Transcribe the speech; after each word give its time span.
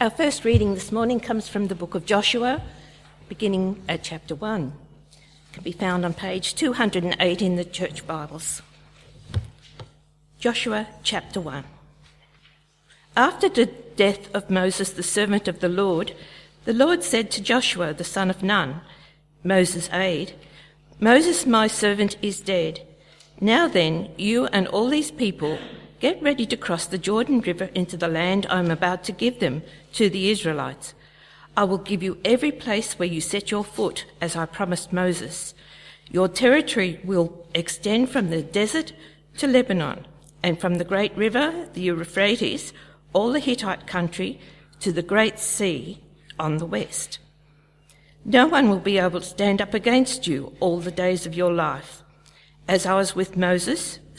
Our 0.00 0.10
first 0.10 0.44
reading 0.44 0.74
this 0.74 0.90
morning 0.90 1.20
comes 1.20 1.48
from 1.48 1.68
the 1.68 1.76
book 1.76 1.94
of 1.94 2.04
Joshua, 2.06 2.60
beginning 3.28 3.80
at 3.88 4.02
chapter 4.02 4.34
1. 4.34 4.72
It 5.12 5.52
can 5.52 5.62
be 5.62 5.70
found 5.70 6.04
on 6.04 6.12
page 6.12 6.56
208 6.56 7.40
in 7.40 7.54
the 7.54 7.64
Church 7.64 8.04
Bibles. 8.04 8.62
Joshua 10.40 10.88
chapter 11.04 11.40
1. 11.40 11.64
After 13.16 13.48
the 13.48 13.66
death 13.66 14.34
of 14.34 14.50
Moses, 14.50 14.90
the 14.90 15.04
servant 15.04 15.46
of 15.46 15.60
the 15.60 15.68
Lord, 15.68 16.14
the 16.64 16.72
Lord 16.72 17.04
said 17.04 17.30
to 17.32 17.42
Joshua, 17.42 17.94
the 17.94 18.02
son 18.02 18.28
of 18.28 18.42
Nun, 18.42 18.80
Moses' 19.44 19.88
aide, 19.92 20.32
Moses, 20.98 21.46
my 21.46 21.68
servant, 21.68 22.16
is 22.22 22.40
dead. 22.40 22.80
Now 23.40 23.68
then, 23.68 24.08
you 24.16 24.46
and 24.46 24.66
all 24.66 24.88
these 24.88 25.12
people 25.12 25.58
get 26.02 26.20
ready 26.20 26.44
to 26.44 26.56
cross 26.56 26.86
the 26.86 26.98
Jordan 26.98 27.38
River 27.38 27.70
into 27.76 27.96
the 27.96 28.08
land 28.08 28.44
I 28.50 28.58
am 28.58 28.72
about 28.72 29.04
to 29.04 29.12
give 29.12 29.38
them 29.38 29.62
to 29.92 30.10
the 30.10 30.30
Israelites. 30.30 30.94
I 31.56 31.62
will 31.62 31.78
give 31.78 32.02
you 32.02 32.18
every 32.24 32.50
place 32.50 32.94
where 32.94 33.06
you 33.06 33.20
set 33.20 33.52
your 33.52 33.62
foot, 33.62 34.04
as 34.20 34.34
I 34.34 34.46
promised 34.46 34.92
Moses. 34.92 35.54
Your 36.10 36.26
territory 36.26 36.98
will 37.04 37.46
extend 37.54 38.10
from 38.10 38.30
the 38.30 38.42
desert 38.42 38.92
to 39.38 39.46
Lebanon, 39.46 40.04
and 40.42 40.60
from 40.60 40.74
the 40.74 40.84
great 40.84 41.16
river, 41.16 41.68
the 41.72 41.82
Euphrates, 41.82 42.72
all 43.12 43.30
the 43.30 43.38
Hittite 43.38 43.86
country, 43.86 44.40
to 44.80 44.90
the 44.90 45.02
great 45.02 45.38
sea 45.38 46.02
on 46.36 46.56
the 46.56 46.66
west. 46.66 47.20
No 48.24 48.48
one 48.48 48.68
will 48.68 48.80
be 48.80 48.98
able 48.98 49.20
to 49.20 49.26
stand 49.26 49.62
up 49.62 49.72
against 49.72 50.26
you 50.26 50.52
all 50.58 50.80
the 50.80 50.90
days 50.90 51.26
of 51.26 51.36
your 51.36 51.52
life. 51.52 52.02
As 52.66 52.86
I 52.86 52.94
was 52.96 53.14
with 53.14 53.36
Moses, 53.36 54.00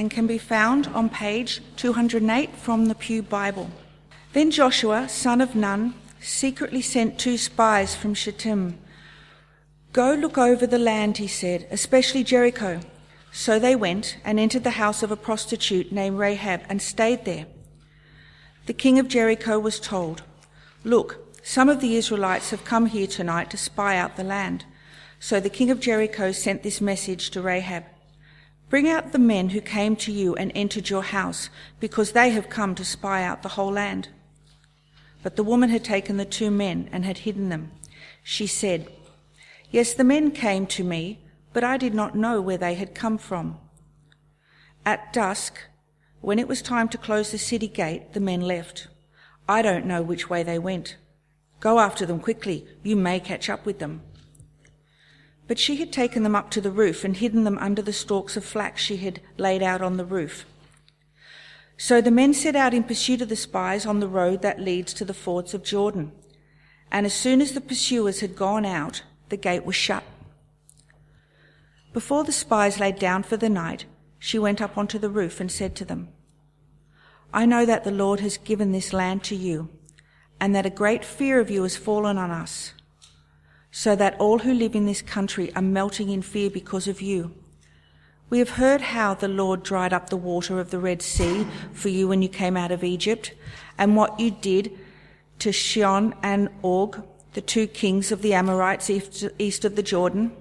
and 0.00 0.10
can 0.10 0.26
be 0.26 0.38
found 0.38 0.86
on 0.94 1.10
page 1.10 1.60
208 1.76 2.56
from 2.56 2.86
the 2.86 2.94
Pew 2.94 3.20
Bible. 3.20 3.68
Then 4.32 4.50
Joshua, 4.50 5.10
son 5.10 5.42
of 5.42 5.54
Nun, 5.54 5.92
secretly 6.22 6.80
sent 6.80 7.18
two 7.18 7.36
spies 7.36 7.94
from 7.94 8.14
Shittim. 8.14 8.78
Go 9.92 10.14
look 10.14 10.38
over 10.38 10.66
the 10.66 10.78
land, 10.78 11.18
he 11.18 11.26
said, 11.26 11.66
especially 11.70 12.24
Jericho. 12.24 12.80
So 13.30 13.58
they 13.58 13.76
went 13.76 14.16
and 14.24 14.40
entered 14.40 14.64
the 14.64 14.80
house 14.82 15.02
of 15.02 15.10
a 15.10 15.16
prostitute 15.16 15.92
named 15.92 16.18
Rahab 16.18 16.62
and 16.70 16.80
stayed 16.80 17.26
there. 17.26 17.44
The 18.64 18.72
king 18.72 18.98
of 18.98 19.06
Jericho 19.06 19.58
was 19.58 19.78
told, 19.78 20.22
Look, 20.82 21.36
some 21.42 21.68
of 21.68 21.82
the 21.82 21.96
Israelites 21.96 22.48
have 22.52 22.64
come 22.64 22.86
here 22.86 23.06
tonight 23.06 23.50
to 23.50 23.58
spy 23.58 23.98
out 23.98 24.16
the 24.16 24.24
land. 24.24 24.64
So 25.18 25.40
the 25.40 25.50
king 25.50 25.70
of 25.70 25.78
Jericho 25.78 26.32
sent 26.32 26.62
this 26.62 26.80
message 26.80 27.28
to 27.32 27.42
Rahab 27.42 27.84
Bring 28.70 28.88
out 28.88 29.10
the 29.10 29.18
men 29.18 29.50
who 29.50 29.60
came 29.60 29.96
to 29.96 30.12
you 30.12 30.36
and 30.36 30.52
entered 30.54 30.88
your 30.88 31.02
house, 31.02 31.50
because 31.80 32.12
they 32.12 32.30
have 32.30 32.48
come 32.48 32.76
to 32.76 32.84
spy 32.84 33.24
out 33.24 33.42
the 33.42 33.50
whole 33.50 33.72
land. 33.72 34.08
But 35.24 35.34
the 35.34 35.42
woman 35.42 35.70
had 35.70 35.84
taken 35.84 36.16
the 36.16 36.24
two 36.24 36.52
men 36.52 36.88
and 36.92 37.04
had 37.04 37.18
hidden 37.18 37.48
them. 37.48 37.72
She 38.22 38.46
said, 38.46 38.88
Yes, 39.72 39.92
the 39.92 40.04
men 40.04 40.30
came 40.30 40.66
to 40.68 40.84
me, 40.84 41.18
but 41.52 41.64
I 41.64 41.76
did 41.76 41.94
not 41.94 42.14
know 42.14 42.40
where 42.40 42.56
they 42.56 42.74
had 42.74 42.94
come 42.94 43.18
from. 43.18 43.58
At 44.86 45.12
dusk, 45.12 45.58
when 46.20 46.38
it 46.38 46.46
was 46.46 46.62
time 46.62 46.88
to 46.90 46.98
close 46.98 47.32
the 47.32 47.38
city 47.38 47.68
gate, 47.68 48.12
the 48.12 48.20
men 48.20 48.40
left. 48.40 48.86
I 49.48 49.62
don't 49.62 49.84
know 49.84 50.00
which 50.00 50.30
way 50.30 50.44
they 50.44 50.60
went. 50.60 50.96
Go 51.58 51.80
after 51.80 52.06
them 52.06 52.20
quickly. 52.20 52.66
You 52.84 52.94
may 52.94 53.18
catch 53.18 53.50
up 53.50 53.66
with 53.66 53.80
them. 53.80 54.02
But 55.50 55.58
she 55.58 55.78
had 55.78 55.92
taken 55.92 56.22
them 56.22 56.36
up 56.36 56.52
to 56.52 56.60
the 56.60 56.70
roof 56.70 57.02
and 57.02 57.16
hidden 57.16 57.42
them 57.42 57.58
under 57.58 57.82
the 57.82 57.92
stalks 57.92 58.36
of 58.36 58.44
flax 58.44 58.80
she 58.80 58.98
had 58.98 59.20
laid 59.36 59.64
out 59.64 59.82
on 59.82 59.96
the 59.96 60.04
roof. 60.04 60.46
So 61.76 62.00
the 62.00 62.12
men 62.12 62.34
set 62.34 62.54
out 62.54 62.72
in 62.72 62.84
pursuit 62.84 63.20
of 63.20 63.28
the 63.28 63.34
spies 63.34 63.84
on 63.84 63.98
the 63.98 64.06
road 64.06 64.42
that 64.42 64.60
leads 64.60 64.94
to 64.94 65.04
the 65.04 65.12
fords 65.12 65.52
of 65.52 65.64
Jordan. 65.64 66.12
And 66.92 67.04
as 67.04 67.14
soon 67.14 67.40
as 67.40 67.50
the 67.50 67.60
pursuers 67.60 68.20
had 68.20 68.36
gone 68.36 68.64
out, 68.64 69.02
the 69.28 69.36
gate 69.36 69.64
was 69.64 69.74
shut. 69.74 70.04
Before 71.92 72.22
the 72.22 72.30
spies 72.30 72.78
laid 72.78 73.00
down 73.00 73.24
for 73.24 73.36
the 73.36 73.50
night, 73.50 73.86
she 74.20 74.38
went 74.38 74.60
up 74.60 74.78
onto 74.78 75.00
the 75.00 75.10
roof 75.10 75.40
and 75.40 75.50
said 75.50 75.74
to 75.74 75.84
them, 75.84 76.10
I 77.34 77.44
know 77.44 77.66
that 77.66 77.82
the 77.82 77.90
Lord 77.90 78.20
has 78.20 78.38
given 78.38 78.70
this 78.70 78.92
land 78.92 79.24
to 79.24 79.34
you, 79.34 79.68
and 80.40 80.54
that 80.54 80.64
a 80.64 80.70
great 80.70 81.04
fear 81.04 81.40
of 81.40 81.50
you 81.50 81.64
has 81.64 81.76
fallen 81.76 82.18
on 82.18 82.30
us, 82.30 82.72
so 83.70 83.94
that 83.96 84.18
all 84.18 84.40
who 84.40 84.52
live 84.52 84.74
in 84.74 84.86
this 84.86 85.02
country 85.02 85.54
are 85.54 85.62
melting 85.62 86.10
in 86.10 86.22
fear 86.22 86.50
because 86.50 86.88
of 86.88 87.00
you. 87.00 87.32
We 88.28 88.38
have 88.38 88.50
heard 88.50 88.80
how 88.80 89.14
the 89.14 89.28
Lord 89.28 89.62
dried 89.62 89.92
up 89.92 90.08
the 90.08 90.16
water 90.16 90.60
of 90.60 90.70
the 90.70 90.78
Red 90.78 91.02
Sea 91.02 91.46
for 91.72 91.88
you 91.88 92.08
when 92.08 92.22
you 92.22 92.28
came 92.28 92.56
out 92.56 92.70
of 92.70 92.84
Egypt, 92.84 93.32
and 93.76 93.96
what 93.96 94.20
you 94.20 94.30
did 94.30 94.78
to 95.40 95.52
Sihon 95.52 96.14
and 96.22 96.48
Og, 96.62 97.04
the 97.32 97.40
two 97.40 97.66
kings 97.66 98.12
of 98.12 98.22
the 98.22 98.34
Amorites 98.34 98.90
east 99.38 99.64
of 99.64 99.76
the 99.76 99.82
Jordan, 99.82 100.32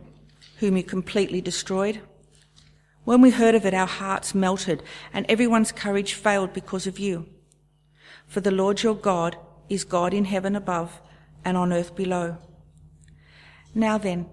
whom 0.57 0.77
you 0.77 0.83
completely 0.83 1.41
destroyed. 1.41 2.01
When 3.05 3.21
we 3.21 3.31
heard 3.31 3.55
of 3.55 3.65
it, 3.65 3.73
our 3.73 3.87
hearts 3.87 4.35
melted, 4.35 4.83
and 5.13 5.25
everyone's 5.27 5.71
courage 5.71 6.13
failed 6.13 6.53
because 6.53 6.85
of 6.85 6.99
you. 6.99 7.27
For 8.27 8.41
the 8.41 8.51
Lord 8.51 8.83
your 8.83 8.95
God 8.95 9.37
is 9.67 9.83
God 9.83 10.13
in 10.13 10.25
heaven 10.25 10.55
above 10.55 11.01
and 11.43 11.57
on 11.57 11.73
earth 11.73 11.95
below. 11.95 12.37
Now 13.73 13.97
then, 13.97 14.27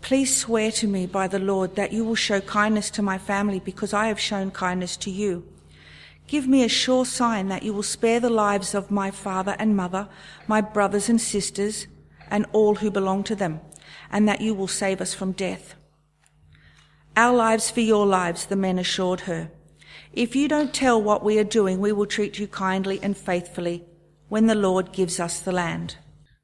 Please 0.00 0.34
swear 0.34 0.70
to 0.72 0.86
me 0.86 1.06
by 1.06 1.28
the 1.28 1.38
Lord 1.38 1.76
that 1.76 1.92
you 1.92 2.04
will 2.04 2.14
show 2.14 2.40
kindness 2.40 2.90
to 2.90 3.02
my 3.02 3.18
family 3.18 3.60
because 3.60 3.92
I 3.92 4.06
have 4.06 4.20
shown 4.20 4.50
kindness 4.50 4.96
to 4.98 5.10
you. 5.10 5.46
Give 6.26 6.46
me 6.46 6.62
a 6.62 6.68
sure 6.68 7.04
sign 7.04 7.48
that 7.48 7.62
you 7.62 7.72
will 7.72 7.82
spare 7.82 8.20
the 8.20 8.30
lives 8.30 8.74
of 8.74 8.90
my 8.90 9.10
father 9.10 9.56
and 9.58 9.76
mother, 9.76 10.08
my 10.46 10.60
brothers 10.60 11.08
and 11.08 11.20
sisters, 11.20 11.86
and 12.30 12.46
all 12.52 12.76
who 12.76 12.90
belong 12.90 13.24
to 13.24 13.34
them, 13.34 13.60
and 14.10 14.28
that 14.28 14.40
you 14.40 14.54
will 14.54 14.68
save 14.68 15.00
us 15.00 15.14
from 15.14 15.32
death. 15.32 15.74
Our 17.16 17.34
lives 17.34 17.70
for 17.70 17.80
your 17.80 18.06
lives, 18.06 18.46
the 18.46 18.56
men 18.56 18.78
assured 18.78 19.20
her. 19.22 19.50
If 20.12 20.36
you 20.36 20.48
don't 20.48 20.72
tell 20.72 21.02
what 21.02 21.24
we 21.24 21.38
are 21.38 21.44
doing, 21.44 21.80
we 21.80 21.92
will 21.92 22.06
treat 22.06 22.38
you 22.38 22.46
kindly 22.46 23.00
and 23.02 23.16
faithfully 23.16 23.84
when 24.28 24.46
the 24.46 24.54
Lord 24.54 24.92
gives 24.92 25.18
us 25.18 25.40
the 25.40 25.52
land. 25.52 25.96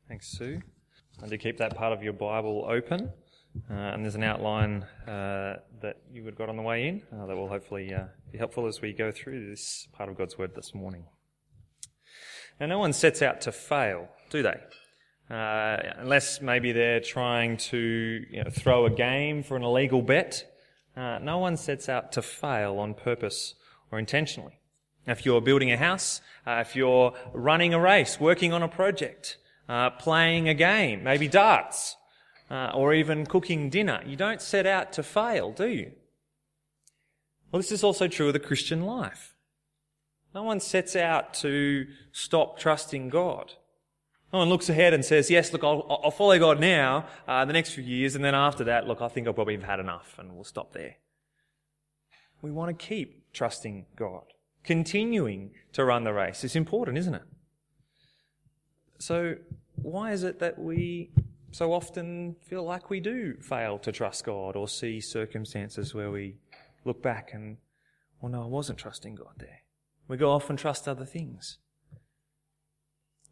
Thanks, 0.08 0.28
Sue. 0.28 0.62
And 1.24 1.30
to 1.30 1.38
keep 1.38 1.56
that 1.56 1.74
part 1.74 1.94
of 1.94 2.02
your 2.02 2.12
Bible 2.12 2.66
open. 2.68 3.10
Uh, 3.70 3.72
and 3.72 4.04
there's 4.04 4.14
an 4.14 4.22
outline 4.22 4.82
uh, 5.08 5.54
that 5.80 5.96
you 6.12 6.22
would 6.22 6.32
have 6.32 6.38
got 6.38 6.50
on 6.50 6.56
the 6.58 6.62
way 6.62 6.86
in 6.86 7.02
uh, 7.18 7.24
that 7.24 7.34
will 7.34 7.48
hopefully 7.48 7.94
uh, 7.94 8.02
be 8.30 8.36
helpful 8.36 8.66
as 8.66 8.82
we 8.82 8.92
go 8.92 9.10
through 9.10 9.48
this 9.48 9.88
part 9.94 10.10
of 10.10 10.18
God's 10.18 10.36
Word 10.36 10.54
this 10.54 10.74
morning. 10.74 11.06
Now, 12.60 12.66
no 12.66 12.78
one 12.78 12.92
sets 12.92 13.22
out 13.22 13.40
to 13.40 13.52
fail, 13.52 14.10
do 14.28 14.42
they? 14.42 14.60
Uh, 15.34 15.94
unless 15.96 16.42
maybe 16.42 16.72
they're 16.72 17.00
trying 17.00 17.56
to 17.56 18.22
you 18.30 18.44
know, 18.44 18.50
throw 18.50 18.84
a 18.84 18.90
game 18.90 19.42
for 19.42 19.56
an 19.56 19.62
illegal 19.62 20.02
bet. 20.02 20.44
Uh, 20.94 21.20
no 21.22 21.38
one 21.38 21.56
sets 21.56 21.88
out 21.88 22.12
to 22.12 22.20
fail 22.20 22.78
on 22.78 22.92
purpose 22.92 23.54
or 23.90 23.98
intentionally. 23.98 24.60
If 25.06 25.24
you're 25.24 25.40
building 25.40 25.72
a 25.72 25.78
house, 25.78 26.20
if 26.46 26.76
you're 26.76 27.14
running 27.32 27.72
a 27.72 27.80
race, 27.80 28.20
working 28.20 28.52
on 28.52 28.62
a 28.62 28.68
project, 28.68 29.38
playing 29.68 30.48
a 30.48 30.54
game, 30.54 31.02
maybe 31.02 31.28
darts, 31.28 31.96
uh, 32.50 32.70
or 32.74 32.94
even 32.94 33.26
cooking 33.26 33.70
dinner. 33.70 34.02
You 34.06 34.16
don't 34.16 34.40
set 34.40 34.66
out 34.66 34.92
to 34.94 35.02
fail, 35.02 35.52
do 35.52 35.68
you? 35.68 35.92
Well, 37.50 37.60
this 37.60 37.72
is 37.72 37.84
also 37.84 38.08
true 38.08 38.28
of 38.28 38.32
the 38.32 38.40
Christian 38.40 38.84
life. 38.84 39.34
No 40.34 40.42
one 40.42 40.60
sets 40.60 40.96
out 40.96 41.32
to 41.34 41.86
stop 42.12 42.58
trusting 42.58 43.08
God. 43.08 43.52
No 44.32 44.40
one 44.40 44.48
looks 44.48 44.68
ahead 44.68 44.92
and 44.92 45.04
says, 45.04 45.30
yes, 45.30 45.52
look, 45.52 45.62
I'll, 45.62 45.86
I'll 46.02 46.10
follow 46.10 46.36
God 46.40 46.58
now, 46.58 47.06
uh, 47.28 47.44
the 47.44 47.52
next 47.52 47.70
few 47.70 47.84
years, 47.84 48.16
and 48.16 48.24
then 48.24 48.34
after 48.34 48.64
that, 48.64 48.88
look, 48.88 49.00
I 49.00 49.06
think 49.06 49.28
I'll 49.28 49.32
probably 49.32 49.54
have 49.54 49.62
had 49.62 49.78
enough 49.78 50.16
and 50.18 50.34
we'll 50.34 50.42
stop 50.42 50.72
there. 50.72 50.96
We 52.42 52.50
want 52.50 52.76
to 52.76 52.84
keep 52.84 53.32
trusting 53.32 53.86
God. 53.94 54.24
Continuing 54.64 55.52
to 55.74 55.84
run 55.84 56.02
the 56.02 56.12
race 56.12 56.42
is 56.42 56.56
important, 56.56 56.98
isn't 56.98 57.14
it? 57.14 57.22
So, 59.06 59.36
why 59.74 60.12
is 60.12 60.22
it 60.22 60.38
that 60.38 60.58
we 60.58 61.10
so 61.50 61.74
often 61.74 62.36
feel 62.40 62.64
like 62.64 62.88
we 62.88 63.00
do 63.00 63.34
fail 63.34 63.78
to 63.80 63.92
trust 63.92 64.24
God 64.24 64.56
or 64.56 64.66
see 64.66 64.98
circumstances 64.98 65.94
where 65.94 66.10
we 66.10 66.36
look 66.86 67.02
back 67.02 67.34
and, 67.34 67.58
well, 68.22 68.32
no, 68.32 68.44
I 68.44 68.46
wasn't 68.46 68.78
trusting 68.78 69.16
God 69.16 69.34
there. 69.36 69.60
We 70.08 70.16
go 70.16 70.30
off 70.30 70.48
and 70.48 70.58
trust 70.58 70.88
other 70.88 71.04
things. 71.04 71.58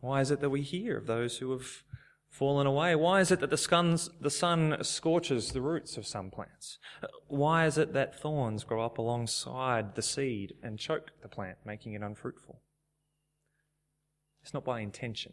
Why 0.01 0.21
is 0.21 0.31
it 0.31 0.43
that 0.43 0.51
we 0.51 0.61
hear 0.61 0.99
of 0.99 1.07
those 1.07 1.39
who 1.39 1.51
have 1.53 1.85
fallen 2.29 2.67
away? 2.67 2.95
Why 2.95 3.23
is 3.23 3.31
it 3.31 3.41
that 3.41 3.49
the, 3.49 4.11
the 4.21 4.31
sun 4.31 4.77
scorches 4.83 5.53
the 5.53 5.63
roots 5.63 5.97
of 5.97 6.07
some 6.07 6.31
plants? 6.31 6.79
Why 7.29 7.65
is 7.65 7.79
it 7.79 7.95
that 7.95 8.21
thorns 8.21 8.65
grow 8.65 8.85
up 8.85 8.99
alongside 8.99 9.95
the 9.95 10.03
seed 10.03 10.53
and 10.63 10.79
choke 10.79 11.13
the 11.23 11.29
plant, 11.29 11.57
making 11.65 11.95
it 11.95 12.03
unfruitful? 12.03 12.61
It's 14.43 14.53
not 14.53 14.67
by 14.67 14.81
intention, 14.81 15.33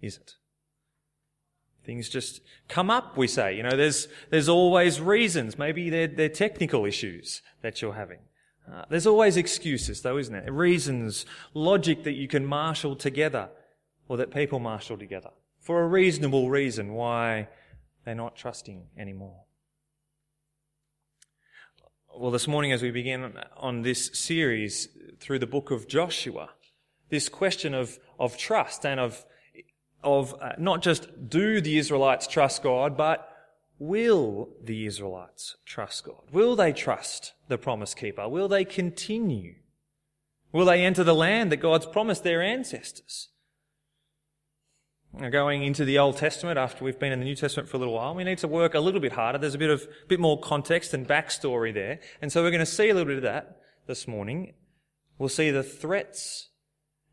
is 0.00 0.16
it? 0.16 0.34
Things 1.84 2.08
just 2.08 2.40
come 2.68 2.90
up, 2.90 3.16
we 3.16 3.26
say. 3.26 3.56
You 3.56 3.62
know, 3.62 3.76
there's, 3.76 4.08
there's 4.30 4.48
always 4.48 5.00
reasons. 5.00 5.58
Maybe 5.58 5.88
they're, 5.88 6.06
they're 6.06 6.28
technical 6.28 6.84
issues 6.84 7.40
that 7.62 7.80
you're 7.80 7.94
having. 7.94 8.18
Uh, 8.70 8.84
there's 8.90 9.06
always 9.06 9.38
excuses, 9.38 10.02
though, 10.02 10.18
isn't 10.18 10.32
there? 10.32 10.52
Reasons, 10.52 11.24
logic 11.54 12.04
that 12.04 12.12
you 12.12 12.28
can 12.28 12.44
marshal 12.44 12.94
together 12.94 13.48
or 14.08 14.18
that 14.18 14.30
people 14.30 14.58
marshal 14.58 14.98
together 14.98 15.30
for 15.60 15.82
a 15.82 15.86
reasonable 15.86 16.50
reason 16.50 16.92
why 16.92 17.48
they're 18.04 18.14
not 18.14 18.36
trusting 18.36 18.86
anymore. 18.98 19.44
Well, 22.14 22.30
this 22.30 22.48
morning, 22.48 22.72
as 22.72 22.82
we 22.82 22.90
begin 22.90 23.32
on 23.56 23.82
this 23.82 24.10
series 24.12 24.88
through 25.20 25.38
the 25.38 25.46
book 25.46 25.70
of 25.70 25.86
Joshua, 25.86 26.50
this 27.10 27.28
question 27.28 27.74
of, 27.74 27.98
of 28.18 28.36
trust 28.36 28.84
and 28.84 28.98
of, 28.98 29.24
of 30.02 30.34
uh, 30.40 30.52
not 30.58 30.82
just 30.82 31.28
do 31.28 31.60
the 31.60 31.78
Israelites 31.78 32.26
trust 32.26 32.62
God, 32.62 32.96
but 32.96 33.28
will 33.78 34.48
the 34.62 34.86
Israelites 34.86 35.56
trust 35.64 36.04
God? 36.04 36.22
Will 36.32 36.56
they 36.56 36.72
trust 36.72 37.32
the 37.48 37.58
promise 37.58 37.94
keeper? 37.94 38.28
Will 38.28 38.48
they 38.48 38.64
continue? 38.64 39.54
Will 40.52 40.64
they 40.64 40.84
enter 40.84 41.04
the 41.04 41.14
land 41.14 41.52
that 41.52 41.58
God's 41.58 41.86
promised 41.86 42.24
their 42.24 42.42
ancestors? 42.42 43.28
going 45.30 45.64
into 45.64 45.84
the 45.84 45.98
Old 45.98 46.16
Testament 46.16 46.58
after 46.58 46.84
we've 46.84 46.98
been 46.98 47.12
in 47.12 47.18
the 47.18 47.24
New 47.24 47.34
Testament 47.34 47.68
for 47.68 47.76
a 47.76 47.80
little 47.80 47.94
while, 47.94 48.14
we 48.14 48.24
need 48.24 48.38
to 48.38 48.48
work 48.48 48.74
a 48.74 48.80
little 48.80 49.00
bit 49.00 49.12
harder. 49.12 49.38
There's 49.38 49.54
a 49.54 49.58
bit 49.58 49.70
of 49.70 49.88
bit 50.06 50.20
more 50.20 50.38
context 50.38 50.94
and 50.94 51.08
backstory 51.08 51.74
there, 51.74 51.98
and 52.20 52.30
so 52.30 52.42
we're 52.42 52.50
going 52.50 52.60
to 52.60 52.66
see 52.66 52.88
a 52.88 52.94
little 52.94 53.08
bit 53.08 53.16
of 53.16 53.22
that 53.24 53.60
this 53.86 54.06
morning. 54.06 54.54
We'll 55.18 55.28
see 55.28 55.50
the 55.50 55.62
threats 55.62 56.50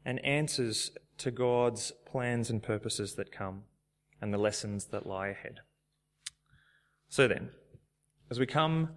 and 0.06 0.24
answers 0.24 0.92
to 1.18 1.32
God's 1.32 1.92
plans 2.06 2.50
and 2.50 2.62
purposes 2.62 3.16
that 3.16 3.32
come, 3.32 3.64
and 4.22 4.34
the 4.34 4.38
lessons 4.38 4.86
that 4.86 5.06
lie 5.06 5.28
ahead. 5.28 5.60
So 7.10 7.28
then, 7.28 7.50
as 8.30 8.40
we 8.40 8.46
come 8.46 8.90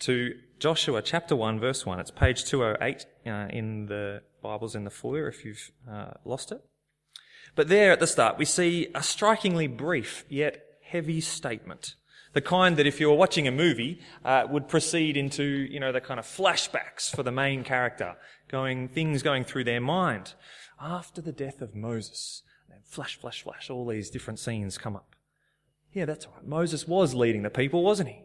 to 0.00 0.34
Joshua 0.58 1.02
chapter 1.02 1.34
1 1.34 1.58
verse 1.60 1.86
1, 1.86 2.00
it's 2.00 2.10
page 2.10 2.44
208 2.44 3.06
uh, 3.26 3.30
in 3.50 3.86
the 3.86 4.22
Bibles 4.42 4.74
in 4.74 4.84
the 4.84 4.90
foyer 4.90 5.28
if 5.28 5.44
you've 5.44 5.70
uh, 5.90 6.12
lost 6.24 6.52
it. 6.52 6.60
But 7.54 7.68
there 7.68 7.92
at 7.92 8.00
the 8.00 8.06
start, 8.06 8.38
we 8.38 8.44
see 8.44 8.88
a 8.94 9.02
strikingly 9.02 9.66
brief 9.66 10.24
yet 10.28 10.62
heavy 10.82 11.20
statement. 11.20 11.94
The 12.34 12.42
kind 12.42 12.76
that 12.76 12.86
if 12.86 13.00
you 13.00 13.08
were 13.08 13.16
watching 13.16 13.48
a 13.48 13.52
movie, 13.52 14.00
uh, 14.24 14.46
would 14.50 14.68
proceed 14.68 15.16
into, 15.16 15.44
you 15.44 15.80
know, 15.80 15.92
the 15.92 16.00
kind 16.00 16.20
of 16.20 16.26
flashbacks 16.26 17.14
for 17.14 17.22
the 17.22 17.32
main 17.32 17.64
character, 17.64 18.16
going, 18.48 18.88
things 18.88 19.22
going 19.22 19.44
through 19.44 19.64
their 19.64 19.80
mind. 19.80 20.34
After 20.80 21.22
the 21.22 21.32
death 21.32 21.62
of 21.62 21.74
Moses, 21.74 22.42
and 22.70 22.84
flash, 22.84 23.16
flash, 23.16 23.42
flash, 23.42 23.70
all 23.70 23.86
these 23.86 24.10
different 24.10 24.40
scenes 24.40 24.76
come 24.76 24.96
up. 24.96 25.14
Yeah, 25.92 26.04
that's 26.06 26.26
right. 26.26 26.44
Moses 26.44 26.88
was 26.88 27.14
leading 27.14 27.42
the 27.42 27.50
people, 27.50 27.84
wasn't 27.84 28.08
he? 28.08 28.22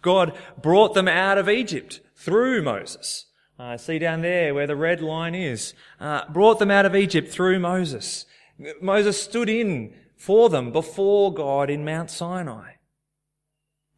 God 0.00 0.36
brought 0.60 0.94
them 0.94 1.08
out 1.08 1.38
of 1.38 1.48
Egypt 1.48 2.00
through 2.16 2.62
Moses. 2.62 3.26
Uh, 3.58 3.76
see 3.76 3.98
down 3.98 4.22
there 4.22 4.54
where 4.54 4.66
the 4.66 4.76
red 4.76 5.02
line 5.02 5.34
is. 5.34 5.74
Uh, 6.00 6.22
brought 6.30 6.58
them 6.58 6.70
out 6.70 6.86
of 6.86 6.96
Egypt 6.96 7.30
through 7.30 7.58
Moses. 7.58 8.24
Moses 8.80 9.22
stood 9.22 9.48
in 9.48 9.94
for 10.16 10.48
them 10.48 10.72
before 10.72 11.32
God 11.32 11.68
in 11.68 11.84
Mount 11.84 12.10
Sinai. 12.10 12.72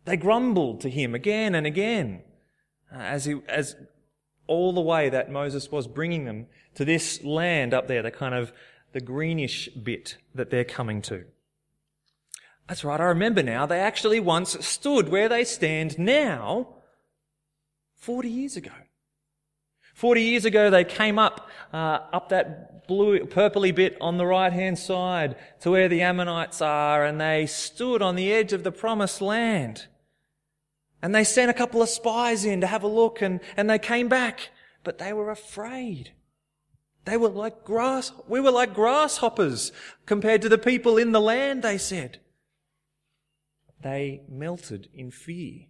They 0.04 0.16
grumbled 0.16 0.80
to 0.82 0.90
him 0.90 1.14
again 1.14 1.54
and 1.54 1.66
again 1.66 2.22
uh, 2.92 2.98
as, 2.98 3.24
he, 3.24 3.40
as 3.48 3.76
all 4.46 4.72
the 4.72 4.80
way 4.80 5.08
that 5.08 5.30
Moses 5.30 5.70
was 5.70 5.86
bringing 5.86 6.24
them 6.24 6.46
to 6.74 6.84
this 6.84 7.22
land 7.22 7.74
up 7.74 7.86
there, 7.86 8.02
the 8.02 8.10
kind 8.10 8.34
of 8.34 8.52
the 8.92 9.00
greenish 9.00 9.68
bit 9.68 10.16
that 10.34 10.50
they're 10.50 10.64
coming 10.64 11.02
to. 11.02 11.24
That's 12.68 12.84
right, 12.84 13.00
I 13.00 13.04
remember 13.04 13.42
now, 13.42 13.66
they 13.66 13.80
actually 13.80 14.20
once 14.20 14.64
stood 14.64 15.08
where 15.08 15.28
they 15.28 15.44
stand 15.44 15.98
now 15.98 16.68
40 17.96 18.28
years 18.28 18.56
ago. 18.56 18.70
40 19.94 20.22
years 20.22 20.44
ago, 20.44 20.70
they 20.70 20.84
came 20.84 21.18
up, 21.18 21.48
uh, 21.72 21.98
up 22.12 22.30
that 22.30 22.86
blue, 22.86 23.20
purpley 23.26 23.74
bit 23.74 23.96
on 24.00 24.16
the 24.16 24.26
right 24.26 24.52
hand 24.52 24.78
side 24.78 25.36
to 25.60 25.70
where 25.70 25.88
the 25.88 26.00
Ammonites 26.00 26.62
are, 26.62 27.04
and 27.04 27.20
they 27.20 27.46
stood 27.46 28.02
on 28.02 28.16
the 28.16 28.32
edge 28.32 28.52
of 28.52 28.62
the 28.62 28.72
promised 28.72 29.20
land. 29.20 29.86
And 31.02 31.14
they 31.14 31.24
sent 31.24 31.50
a 31.50 31.54
couple 31.54 31.82
of 31.82 31.88
spies 31.88 32.44
in 32.44 32.60
to 32.60 32.66
have 32.66 32.82
a 32.82 32.88
look, 32.88 33.22
and, 33.22 33.40
and 33.56 33.70
they 33.70 33.78
came 33.78 34.08
back, 34.08 34.50
but 34.84 34.98
they 34.98 35.12
were 35.12 35.30
afraid. 35.30 36.12
They 37.06 37.16
were 37.16 37.28
like 37.28 37.64
grass, 37.64 38.12
we 38.28 38.40
were 38.40 38.50
like 38.50 38.74
grasshoppers 38.74 39.72
compared 40.04 40.42
to 40.42 40.48
the 40.48 40.58
people 40.58 40.98
in 40.98 41.12
the 41.12 41.20
land, 41.20 41.62
they 41.62 41.78
said. 41.78 42.18
They 43.82 44.22
melted 44.28 44.88
in 44.92 45.10
fear 45.10 45.66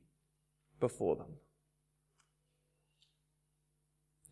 before 0.80 1.14
them. 1.16 1.36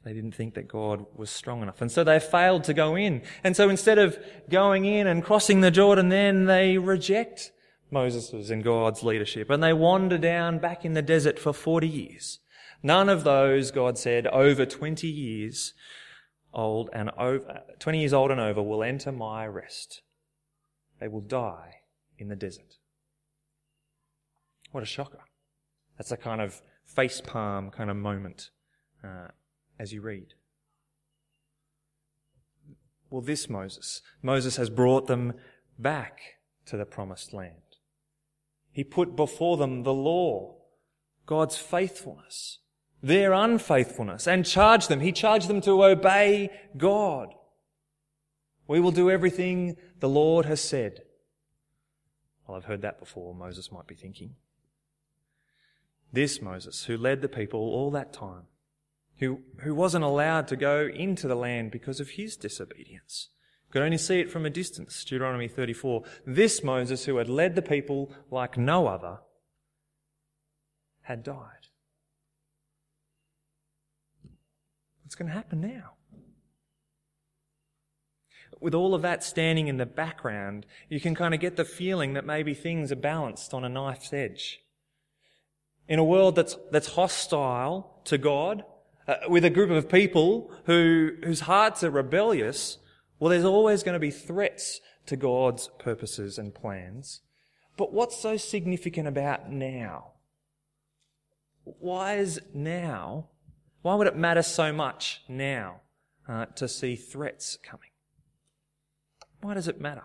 They 0.04 0.12
didn't 0.12 0.34
think 0.34 0.54
that 0.54 0.68
God 0.68 1.06
was 1.14 1.30
strong 1.30 1.62
enough. 1.62 1.80
And 1.80 1.92
so 1.92 2.02
they 2.02 2.18
failed 2.18 2.64
to 2.64 2.74
go 2.74 2.96
in. 2.96 3.22
And 3.44 3.56
so 3.56 3.68
instead 3.68 3.98
of 3.98 4.18
going 4.48 4.84
in 4.84 5.06
and 5.06 5.24
crossing 5.24 5.60
the 5.60 5.70
Jordan, 5.70 6.08
then 6.08 6.46
they 6.46 6.78
reject 6.78 7.52
Moses' 7.90 8.32
was 8.32 8.50
in 8.50 8.62
God's 8.62 9.02
leadership 9.02 9.50
and 9.50 9.62
they 9.62 9.72
wander 9.72 10.18
down 10.18 10.58
back 10.58 10.84
in 10.84 10.92
the 10.92 11.02
desert 11.02 11.38
for 11.38 11.52
40 11.52 11.88
years. 11.88 12.38
None 12.82 13.08
of 13.08 13.24
those, 13.24 13.70
God 13.70 13.98
said, 13.98 14.26
over 14.28 14.64
20 14.64 15.08
years 15.08 15.74
old 16.52 16.90
and 16.92 17.10
over, 17.18 17.62
20 17.78 17.98
years 17.98 18.12
old 18.12 18.30
and 18.30 18.40
over 18.40 18.62
will 18.62 18.82
enter 18.82 19.10
my 19.10 19.46
rest. 19.46 20.02
They 21.00 21.08
will 21.08 21.20
die 21.20 21.76
in 22.18 22.28
the 22.28 22.36
desert. 22.36 22.76
What 24.70 24.82
a 24.82 24.86
shocker. 24.86 25.24
That's 25.96 26.12
a 26.12 26.16
kind 26.16 26.40
of 26.40 26.60
face 26.84 27.20
palm 27.20 27.70
kind 27.70 27.90
of 27.90 27.96
moment. 27.96 28.50
Uh, 29.02 29.28
as 29.78 29.92
you 29.92 30.00
read. 30.00 30.34
Well, 33.10 33.22
this 33.22 33.48
Moses, 33.48 34.02
Moses 34.22 34.56
has 34.56 34.68
brought 34.68 35.06
them 35.06 35.34
back 35.78 36.20
to 36.66 36.76
the 36.76 36.84
promised 36.84 37.32
land. 37.32 37.67
He 38.78 38.84
put 38.84 39.16
before 39.16 39.56
them 39.56 39.82
the 39.82 39.92
law, 39.92 40.54
God's 41.26 41.56
faithfulness, 41.56 42.60
their 43.02 43.32
unfaithfulness, 43.32 44.28
and 44.28 44.46
charged 44.46 44.88
them. 44.88 45.00
He 45.00 45.10
charged 45.10 45.48
them 45.48 45.60
to 45.62 45.82
obey 45.82 46.50
God. 46.76 47.34
We 48.68 48.78
will 48.78 48.92
do 48.92 49.10
everything 49.10 49.76
the 49.98 50.08
Lord 50.08 50.46
has 50.46 50.60
said. 50.60 51.00
Well, 52.46 52.56
I've 52.56 52.66
heard 52.66 52.82
that 52.82 53.00
before, 53.00 53.34
Moses 53.34 53.72
might 53.72 53.88
be 53.88 53.96
thinking. 53.96 54.36
This 56.12 56.40
Moses, 56.40 56.84
who 56.84 56.96
led 56.96 57.20
the 57.20 57.28
people 57.28 57.58
all 57.58 57.90
that 57.90 58.12
time, 58.12 58.44
who, 59.16 59.40
who 59.62 59.74
wasn't 59.74 60.04
allowed 60.04 60.46
to 60.46 60.56
go 60.56 60.86
into 60.86 61.26
the 61.26 61.34
land 61.34 61.72
because 61.72 61.98
of 61.98 62.10
his 62.10 62.36
disobedience. 62.36 63.30
Could 63.70 63.82
only 63.82 63.98
see 63.98 64.20
it 64.20 64.30
from 64.30 64.46
a 64.46 64.50
distance. 64.50 65.04
Deuteronomy 65.04 65.48
34. 65.48 66.02
This 66.26 66.62
Moses, 66.62 67.04
who 67.04 67.16
had 67.16 67.28
led 67.28 67.54
the 67.54 67.62
people 67.62 68.10
like 68.30 68.56
no 68.56 68.86
other, 68.86 69.18
had 71.02 71.22
died. 71.22 71.68
What's 75.02 75.14
going 75.14 75.28
to 75.28 75.34
happen 75.34 75.60
now? 75.60 75.92
With 78.60 78.74
all 78.74 78.94
of 78.94 79.02
that 79.02 79.22
standing 79.22 79.68
in 79.68 79.76
the 79.76 79.86
background, 79.86 80.66
you 80.88 81.00
can 81.00 81.14
kind 81.14 81.34
of 81.34 81.40
get 81.40 81.56
the 81.56 81.64
feeling 81.64 82.14
that 82.14 82.26
maybe 82.26 82.54
things 82.54 82.90
are 82.90 82.96
balanced 82.96 83.54
on 83.54 83.64
a 83.64 83.68
knife's 83.68 84.12
edge. 84.12 84.60
In 85.86 85.98
a 85.98 86.04
world 86.04 86.34
that's, 86.34 86.56
that's 86.70 86.88
hostile 86.94 88.00
to 88.04 88.18
God, 88.18 88.64
uh, 89.06 89.16
with 89.28 89.44
a 89.44 89.50
group 89.50 89.70
of 89.70 89.88
people 89.88 90.50
who, 90.64 91.12
whose 91.24 91.40
hearts 91.40 91.82
are 91.84 91.90
rebellious, 91.90 92.78
well, 93.18 93.30
there's 93.30 93.44
always 93.44 93.82
going 93.82 93.94
to 93.94 94.00
be 94.00 94.10
threats 94.10 94.80
to 95.06 95.16
God's 95.16 95.70
purposes 95.78 96.38
and 96.38 96.54
plans. 96.54 97.22
But 97.76 97.92
what's 97.92 98.20
so 98.20 98.36
significant 98.36 99.08
about 99.08 99.50
now? 99.50 100.12
Why 101.64 102.16
is 102.16 102.40
now? 102.54 103.28
Why 103.82 103.94
would 103.94 104.06
it 104.06 104.16
matter 104.16 104.42
so 104.42 104.72
much 104.72 105.22
now 105.28 105.82
uh, 106.28 106.46
to 106.56 106.68
see 106.68 106.96
threats 106.96 107.56
coming? 107.62 107.90
Why 109.40 109.54
does 109.54 109.68
it 109.68 109.80
matter? 109.80 110.04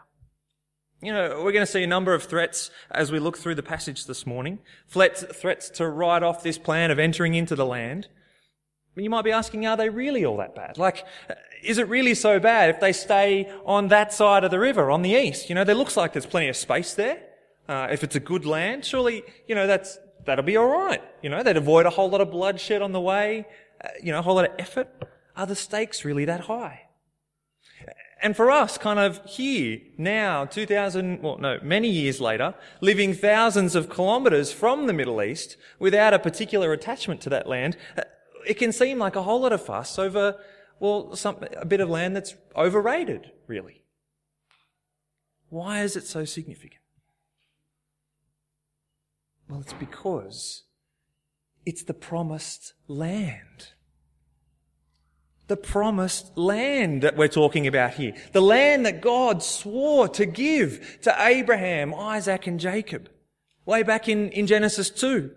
You 1.01 1.11
know, 1.11 1.41
we're 1.43 1.51
going 1.51 1.65
to 1.65 1.71
see 1.71 1.83
a 1.83 1.87
number 1.87 2.13
of 2.13 2.23
threats 2.23 2.71
as 2.89 3.11
we 3.11 3.19
look 3.19 3.37
through 3.37 3.55
the 3.55 3.63
passage 3.63 4.05
this 4.05 4.25
morning. 4.25 4.59
Threats, 4.87 5.25
threats 5.33 5.69
to 5.71 5.89
write 5.89 6.23
off 6.23 6.43
this 6.43 6.57
plan 6.57 6.91
of 6.91 6.99
entering 6.99 7.33
into 7.33 7.55
the 7.55 7.65
land. 7.65 8.07
You 8.95 9.09
might 9.09 9.25
be 9.25 9.31
asking, 9.31 9.65
are 9.65 9.75
they 9.75 9.89
really 9.89 10.23
all 10.23 10.37
that 10.37 10.55
bad? 10.55 10.77
Like, 10.77 11.03
is 11.63 11.77
it 11.77 11.87
really 11.87 12.13
so 12.13 12.39
bad 12.39 12.69
if 12.69 12.79
they 12.79 12.93
stay 12.93 13.51
on 13.65 13.87
that 13.87 14.13
side 14.13 14.43
of 14.43 14.51
the 14.51 14.59
river, 14.59 14.91
on 14.91 15.01
the 15.01 15.11
east? 15.11 15.49
You 15.49 15.55
know, 15.55 15.63
there 15.63 15.75
looks 15.75 15.97
like 15.97 16.13
there's 16.13 16.25
plenty 16.25 16.49
of 16.49 16.55
space 16.55 16.93
there. 16.93 17.21
Uh, 17.67 17.87
if 17.91 18.03
it's 18.03 18.15
a 18.15 18.19
good 18.19 18.45
land, 18.45 18.85
surely, 18.85 19.23
you 19.47 19.55
know, 19.55 19.67
that's, 19.67 19.97
that'll 20.25 20.43
be 20.43 20.57
alright. 20.57 21.01
You 21.21 21.29
know, 21.29 21.43
they'd 21.43 21.57
avoid 21.57 21.85
a 21.85 21.89
whole 21.89 22.09
lot 22.09 22.21
of 22.21 22.29
bloodshed 22.31 22.81
on 22.81 22.91
the 22.91 23.01
way, 23.01 23.45
uh, 23.83 23.89
you 24.01 24.11
know, 24.11 24.19
a 24.19 24.21
whole 24.21 24.35
lot 24.35 24.45
of 24.45 24.51
effort. 24.59 24.89
Are 25.35 25.47
the 25.47 25.55
stakes 25.55 26.03
really 26.03 26.25
that 26.25 26.41
high? 26.41 26.81
And 28.21 28.37
for 28.37 28.49
us, 28.49 28.77
kind 28.77 28.99
of 28.99 29.19
here, 29.25 29.79
now, 29.97 30.45
2000, 30.45 31.21
well, 31.21 31.37
no, 31.37 31.59
many 31.61 31.89
years 31.89 32.21
later, 32.21 32.55
living 32.79 33.13
thousands 33.13 33.75
of 33.75 33.89
kilometres 33.89 34.53
from 34.53 34.87
the 34.87 34.93
Middle 34.93 35.21
East 35.21 35.57
without 35.77 36.13
a 36.13 36.19
particular 36.19 36.71
attachment 36.71 37.19
to 37.21 37.29
that 37.31 37.49
land, 37.49 37.75
uh, 37.97 38.03
it 38.47 38.53
can 38.53 38.71
seem 38.71 38.97
like 38.97 39.17
a 39.17 39.23
whole 39.23 39.41
lot 39.41 39.51
of 39.51 39.65
fuss 39.65 39.99
over, 39.99 40.39
well, 40.83 41.15
some, 41.15 41.37
a 41.55 41.63
bit 41.63 41.79
of 41.79 41.89
land 41.89 42.13
that's 42.13 42.35
overrated, 42.57 43.31
really. 43.47 43.85
Why 45.47 45.81
is 45.81 45.95
it 45.95 46.05
so 46.05 46.25
significant? 46.25 46.81
Well, 49.47 49.61
it's 49.61 49.71
because 49.71 50.63
it's 51.65 51.83
the 51.83 51.93
promised 51.93 52.73
land. 52.89 53.69
The 55.47 55.55
promised 55.55 56.37
land 56.37 57.03
that 57.03 57.15
we're 57.15 57.29
talking 57.29 57.65
about 57.65 57.93
here. 57.93 58.13
The 58.33 58.41
land 58.41 58.85
that 58.85 58.99
God 58.99 59.41
swore 59.41 60.09
to 60.09 60.25
give 60.25 60.99
to 61.03 61.15
Abraham, 61.17 61.93
Isaac, 61.93 62.45
and 62.45 62.59
Jacob. 62.59 63.09
Way 63.65 63.83
back 63.83 64.09
in, 64.09 64.31
in 64.31 64.47
Genesis 64.47 64.89
2. 64.89 65.33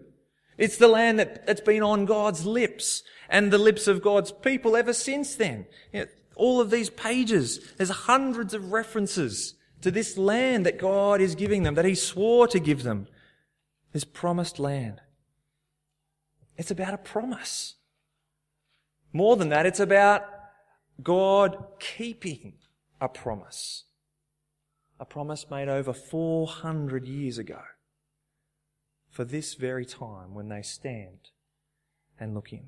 It's 0.58 0.78
the 0.78 0.88
land 0.88 1.18
that, 1.18 1.46
that's 1.46 1.60
been 1.60 1.82
on 1.82 2.06
God's 2.06 2.46
lips 2.46 3.02
and 3.28 3.52
the 3.52 3.58
lips 3.58 3.86
of 3.86 4.02
God's 4.02 4.32
people 4.32 4.76
ever 4.76 4.92
since 4.92 5.34
then. 5.34 5.66
You 5.92 6.00
know, 6.00 6.06
all 6.34 6.60
of 6.60 6.70
these 6.70 6.90
pages, 6.90 7.60
there's 7.76 7.90
hundreds 7.90 8.54
of 8.54 8.72
references 8.72 9.54
to 9.82 9.90
this 9.90 10.16
land 10.16 10.64
that 10.66 10.78
God 10.78 11.20
is 11.20 11.34
giving 11.34 11.62
them, 11.62 11.74
that 11.74 11.84
He 11.84 11.94
swore 11.94 12.46
to 12.48 12.58
give 12.58 12.82
them. 12.82 13.06
This 13.92 14.04
promised 14.04 14.58
land. 14.58 15.00
It's 16.56 16.70
about 16.70 16.94
a 16.94 16.98
promise. 16.98 17.74
More 19.12 19.36
than 19.36 19.50
that, 19.50 19.66
it's 19.66 19.80
about 19.80 20.24
God 21.02 21.56
keeping 21.78 22.54
a 23.00 23.08
promise. 23.08 23.84
A 24.98 25.04
promise 25.04 25.50
made 25.50 25.68
over 25.68 25.92
400 25.92 27.06
years 27.06 27.36
ago 27.36 27.60
for 29.16 29.24
this 29.24 29.54
very 29.54 29.86
time 29.86 30.34
when 30.34 30.50
they 30.50 30.60
stand 30.60 31.30
and 32.20 32.34
look 32.34 32.52
in. 32.52 32.66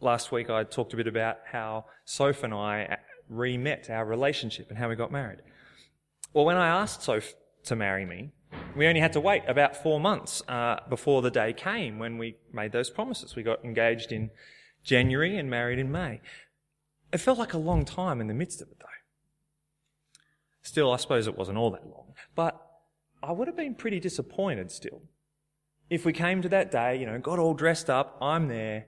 Last 0.00 0.30
week 0.30 0.48
I 0.48 0.62
talked 0.62 0.94
a 0.94 0.96
bit 0.96 1.08
about 1.08 1.38
how 1.50 1.86
Soph 2.04 2.44
and 2.44 2.54
I 2.54 2.98
re-met 3.28 3.90
our 3.90 4.04
relationship 4.04 4.68
and 4.68 4.78
how 4.78 4.88
we 4.88 4.94
got 4.94 5.10
married. 5.10 5.40
Well, 6.32 6.44
when 6.44 6.56
I 6.56 6.68
asked 6.68 7.02
Soph 7.02 7.34
to 7.64 7.74
marry 7.74 8.06
me, 8.06 8.30
we 8.76 8.86
only 8.86 9.00
had 9.00 9.14
to 9.14 9.20
wait 9.20 9.42
about 9.48 9.82
four 9.82 9.98
months 9.98 10.40
uh, 10.46 10.76
before 10.88 11.22
the 11.22 11.30
day 11.30 11.52
came 11.52 11.98
when 11.98 12.18
we 12.18 12.36
made 12.52 12.70
those 12.70 12.88
promises. 12.88 13.34
We 13.34 13.42
got 13.42 13.64
engaged 13.64 14.12
in 14.12 14.30
January 14.84 15.36
and 15.36 15.50
married 15.50 15.80
in 15.80 15.90
May. 15.90 16.20
It 17.12 17.18
felt 17.18 17.36
like 17.36 17.52
a 17.52 17.58
long 17.58 17.84
time 17.84 18.20
in 18.20 18.28
the 18.28 18.34
midst 18.34 18.62
of 18.62 18.68
it, 18.68 18.78
though. 18.78 18.86
Still, 20.62 20.92
I 20.92 20.98
suppose 20.98 21.26
it 21.26 21.36
wasn't 21.36 21.58
all 21.58 21.72
that 21.72 21.84
long. 21.84 22.14
But 22.36 22.59
I 23.22 23.32
would 23.32 23.48
have 23.48 23.56
been 23.56 23.74
pretty 23.74 24.00
disappointed 24.00 24.70
still 24.70 25.02
if 25.90 26.04
we 26.04 26.12
came 26.12 26.40
to 26.40 26.48
that 26.48 26.70
day, 26.70 26.96
you 26.96 27.04
know, 27.04 27.18
got 27.18 27.40
all 27.40 27.52
dressed 27.52 27.90
up, 27.90 28.16
I'm 28.22 28.46
there, 28.46 28.86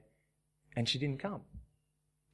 and 0.77 0.89
she 0.89 0.99
didn't 0.99 1.19
come. 1.19 1.41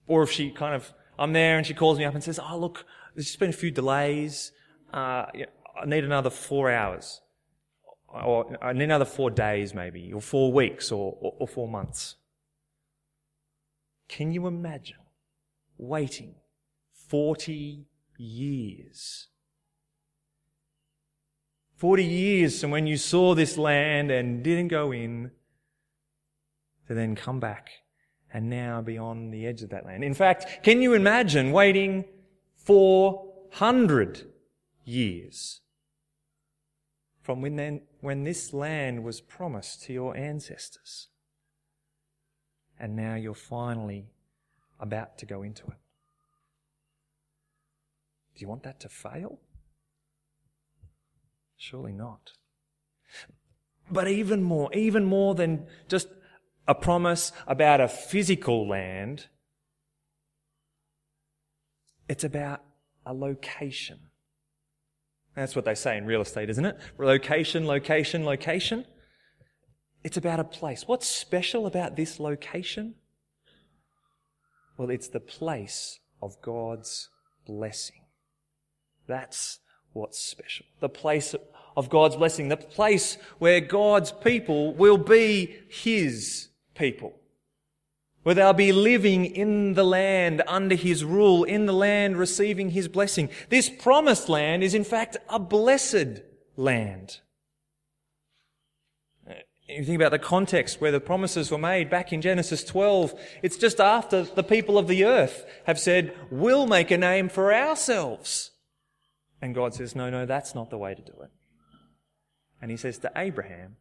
Or 0.07 0.23
if 0.23 0.31
she 0.31 0.51
kind 0.51 0.75
of, 0.75 0.93
I'm 1.19 1.33
there 1.33 1.57
and 1.57 1.67
she 1.67 1.75
calls 1.75 1.99
me 1.99 2.05
up 2.05 2.15
and 2.15 2.23
says, 2.23 2.39
oh 2.39 2.59
look, 2.59 2.85
there's 3.15 3.27
just 3.27 3.39
been 3.39 3.51
a 3.51 3.55
few 3.55 3.71
delays, 3.71 4.53
uh, 4.93 5.27
I 5.81 5.87
need 5.87 6.05
another 6.05 6.31
four 6.31 6.71
hours. 6.71 7.23
Or 8.09 8.57
I 8.63 8.73
need 8.73 8.85
another 8.85 9.05
four 9.05 9.31
days 9.31 9.75
maybe, 9.75 10.13
or 10.13 10.21
four 10.21 10.53
weeks, 10.53 10.93
or, 10.93 11.17
or, 11.21 11.35
or 11.41 11.49
four 11.49 11.69
months. 11.69 12.17
Can 14.09 14.33
you 14.33 14.47
imagine 14.47 14.97
waiting 15.77 16.35
40 17.09 17.87
years? 18.17 19.29
40 21.79 22.05
years 22.05 22.61
from 22.61 22.71
when 22.71 22.87
you 22.87 22.97
saw 22.97 23.35
this 23.35 23.57
land 23.57 24.11
and 24.11 24.45
didn't 24.45 24.69
go 24.69 24.93
in 24.93 25.31
to 26.87 26.95
then 26.95 27.17
come 27.17 27.41
back 27.41 27.71
and 28.33 28.51
now 28.51 28.83
be 28.83 28.99
on 28.99 29.31
the 29.31 29.47
edge 29.47 29.63
of 29.63 29.71
that 29.71 29.87
land. 29.87 30.05
In 30.05 30.15
fact, 30.15 30.63
can 30.63 30.83
you 30.83 30.95
imagine 30.95 31.51
waiting 31.51 32.05
400 32.57 34.27
years 34.85 35.61
from 37.29 37.43
when, 37.43 37.57
then, 37.57 37.83
when 38.01 38.25
this 38.25 38.55
land 38.55 39.05
was 39.05 39.21
promised 39.21 39.83
to 39.83 39.93
your 39.93 40.17
ancestors. 40.17 41.09
And 42.81 42.97
now 42.97 43.17
you're 43.17 43.35
finally 43.35 44.07
about 44.81 45.19
to 45.19 45.27
go 45.27 45.43
into 45.43 45.67
it. 45.67 45.77
Do 48.35 48.41
you 48.41 48.49
want 48.49 48.63
that 48.63 48.81
to 48.81 48.89
fail? 48.89 49.41
Surely 51.59 51.93
not. 51.93 52.33
But 53.91 54.09
even 54.09 54.43
more, 54.43 54.73
even 54.73 55.05
more 55.05 55.35
than 55.35 55.67
just 55.89 56.09
a 56.69 56.75
promise 56.75 57.33
about 57.47 57.81
a 57.81 57.89
physical 57.89 58.69
land, 58.69 59.27
it's 62.09 62.25
about 62.25 62.63
a 63.05 63.13
location. 63.13 63.99
That's 65.35 65.57
what 65.57 65.65
they 65.65 65.75
say 65.75 65.97
in 65.97 66.07
real 66.07 66.21
estate, 66.21 66.49
isn't 66.51 66.65
it? 66.65 66.79
Location, 66.99 67.67
location, 67.67 68.25
location. 68.25 68.85
It's 70.05 70.17
about 70.17 70.41
a 70.41 70.45
place. 70.45 70.85
What's 70.87 71.07
special 71.07 71.67
about 71.67 71.97
this 71.97 72.21
location? 72.21 72.95
Well, 74.77 74.91
it's 74.91 75.09
the 75.09 75.21
place 75.21 75.99
of 76.23 76.41
God's 76.41 77.09
blessing. 77.47 78.03
That's 79.07 79.61
what's 79.99 80.19
special. 80.19 80.67
The 80.81 80.89
place 80.89 81.35
of 81.77 81.89
God's 81.91 82.17
blessing. 82.17 82.49
The 82.49 82.57
place 82.57 83.19
where 83.39 83.61
God's 83.61 84.13
people 84.13 84.75
will 84.75 84.99
be 84.99 85.57
His 85.69 86.49
people 86.75 87.19
where 88.29 88.35
they'll 88.35 88.53
be 88.53 88.73
living 88.73 89.25
in 89.25 89.73
the 89.73 89.85
land 89.85 90.43
under 90.47 90.75
his 90.75 91.03
rule, 91.03 91.45
in 91.45 91.65
the 91.65 91.73
land 91.73 92.15
receiving 92.17 92.73
his 92.73 92.87
blessing. 92.87 93.31
This 93.49 93.71
promised 93.71 94.29
land 94.29 94.63
is 94.63 94.75
in 94.75 94.85
fact 94.85 95.17
a 95.31 95.39
blessed 95.39 96.21
land. 96.55 97.21
If 99.27 99.81
you 99.81 99.85
think 99.85 99.97
about 99.97 100.11
the 100.11 100.19
context 100.19 100.79
where 100.79 100.93
the 100.93 101.01
promises 101.01 101.51
were 101.51 101.57
made 101.57 101.89
back 101.89 102.13
in 102.13 102.21
Genesis 102.21 102.65
12, 102.65 103.19
it's 103.43 103.57
just 103.57 103.81
after 103.81 104.25
the 104.25 104.43
people 104.43 104.77
of 104.77 104.89
the 104.89 105.07
earth 105.07 105.47
have 105.65 105.79
said, 105.79 106.15
we'll 106.31 106.67
make 106.67 106.91
a 106.91 106.99
name 106.99 107.31
for 107.31 107.55
ourselves. 107.55 108.51
And 109.41 109.55
God 109.55 109.75
says, 109.75 109.95
no, 109.95 110.11
no, 110.11 110.27
that's 110.27 110.55
not 110.55 110.71
the 110.71 110.79
way 110.79 110.95
to 110.95 111.03
do 111.03 111.13
it. 111.23 111.31
And 112.61 112.71
he 112.71 112.77
says 112.77 112.99
to 112.99 113.13
Abraham, 113.15 113.77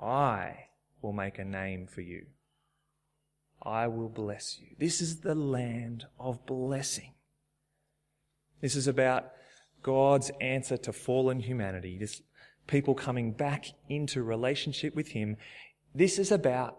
I 0.00 0.66
will 1.02 1.12
make 1.12 1.38
a 1.38 1.44
name 1.44 1.86
for 1.86 2.00
you. 2.00 2.26
I 3.62 3.88
will 3.88 4.08
bless 4.08 4.58
you. 4.60 4.68
This 4.78 5.00
is 5.00 5.20
the 5.20 5.34
land 5.34 6.06
of 6.20 6.44
blessing. 6.46 7.14
This 8.60 8.76
is 8.76 8.86
about 8.86 9.32
God's 9.82 10.30
answer 10.40 10.76
to 10.78 10.92
fallen 10.92 11.40
humanity, 11.40 11.98
this 11.98 12.22
people 12.66 12.94
coming 12.94 13.32
back 13.32 13.66
into 13.88 14.22
relationship 14.22 14.94
with 14.94 15.08
Him. 15.08 15.36
This 15.94 16.18
is 16.18 16.32
about 16.32 16.78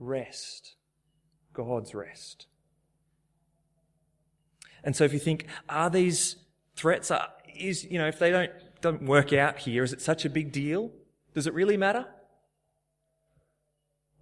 rest, 0.00 0.74
God's 1.52 1.94
rest. 1.94 2.46
And 4.82 4.96
so 4.96 5.04
if 5.04 5.12
you 5.12 5.20
think, 5.20 5.46
are 5.68 5.90
these 5.90 6.36
threats, 6.82 7.12
are, 7.12 7.28
is, 7.56 7.84
you 7.84 7.96
know, 7.96 8.08
if 8.08 8.18
they 8.18 8.30
don't, 8.30 8.50
don't 8.80 9.04
work 9.04 9.32
out 9.32 9.60
here, 9.60 9.84
is 9.84 9.92
it 9.92 10.02
such 10.02 10.24
a 10.24 10.30
big 10.30 10.50
deal? 10.50 10.90
Does 11.32 11.46
it 11.46 11.54
really 11.54 11.76
matter? 11.76 12.06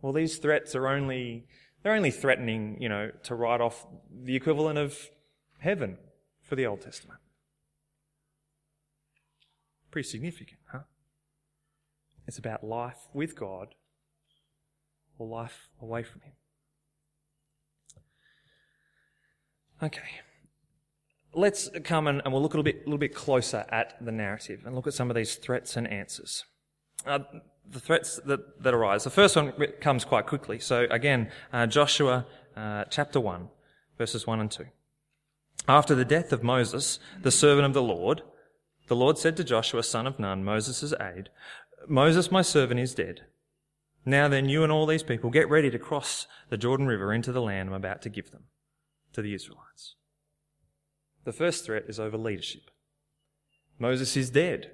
Well, 0.02 0.12
these 0.12 0.36
threats 0.36 0.74
are 0.74 0.86
only 0.86 1.46
they're 1.82 1.94
only 1.94 2.10
threatening, 2.10 2.76
you 2.78 2.90
know, 2.90 3.10
to 3.22 3.34
write 3.34 3.62
off 3.62 3.86
the 4.12 4.36
equivalent 4.36 4.78
of 4.78 4.98
heaven 5.58 5.96
for 6.42 6.54
the 6.54 6.66
Old 6.66 6.82
Testament. 6.82 7.20
Pretty 9.90 10.08
significant, 10.08 10.60
huh? 10.70 10.80
It's 12.26 12.38
about 12.38 12.62
life 12.62 13.08
with 13.14 13.34
God 13.34 13.74
or 15.18 15.26
life 15.26 15.70
away 15.80 16.02
from 16.02 16.20
Him. 16.20 16.32
Okay. 19.82 20.20
Let's 21.32 21.70
come 21.84 22.06
and, 22.06 22.20
and 22.25 22.32
we'll 22.32 22.42
look 22.42 22.54
a 22.54 22.56
little 22.56 22.64
bit, 22.72 22.87
little 22.87 22.99
bit 22.99 23.14
closer 23.14 23.64
at 23.68 23.94
the 24.04 24.12
narrative 24.12 24.62
and 24.64 24.75
look 24.75 24.87
at 24.87 24.94
some 24.94 25.10
of 25.10 25.16
these 25.16 25.37
threats 25.37 25.76
and 25.76 25.87
answers. 25.87 26.44
Uh, 27.06 27.20
the 27.68 27.80
threats 27.80 28.20
that, 28.26 28.62
that 28.62 28.75
arise. 28.75 29.04
The 29.04 29.10
first 29.10 29.37
one 29.37 29.52
comes 29.80 30.04
quite 30.04 30.26
quickly. 30.26 30.58
So 30.58 30.87
again, 30.90 31.30
uh, 31.52 31.66
Joshua 31.66 32.26
uh, 32.56 32.84
chapter 32.90 33.20
1, 33.20 33.49
verses 33.96 34.26
1 34.26 34.40
and 34.40 34.50
2. 34.50 34.66
After 35.68 35.94
the 35.94 36.04
death 36.04 36.32
of 36.32 36.42
Moses, 36.42 36.99
the 37.20 37.30
servant 37.30 37.66
of 37.66 37.75
the 37.75 37.82
Lord, 37.82 38.22
the 38.88 38.96
Lord 38.96 39.18
said 39.18 39.37
to 39.37 39.44
Joshua, 39.44 39.82
son 39.82 40.06
of 40.06 40.18
Nun, 40.18 40.42
Moses' 40.42 40.92
aide, 41.00 41.28
Moses, 41.88 42.32
my 42.32 42.42
servant, 42.42 42.80
is 42.80 42.94
dead. 42.94 43.22
Now 44.04 44.28
then, 44.28 44.49
you 44.49 44.62
and 44.62 44.72
all 44.72 44.87
these 44.87 45.02
people 45.02 45.30
get 45.30 45.49
ready 45.49 45.70
to 45.70 45.78
cross 45.78 46.26
the 46.49 46.56
Jordan 46.56 46.87
River 46.87 47.12
into 47.12 47.32
the 47.32 47.42
land 47.42 47.68
I'm 47.68 47.75
about 47.75 48.02
to 48.02 48.08
give 48.08 48.30
them, 48.30 48.44
to 49.12 49.22
the 49.22 49.34
Israelites. 49.34 49.94
The 51.24 51.32
first 51.32 51.64
threat 51.64 51.84
is 51.88 52.00
over 52.00 52.16
leadership. 52.16 52.70
Moses 53.78 54.16
is 54.16 54.30
dead. 54.30 54.70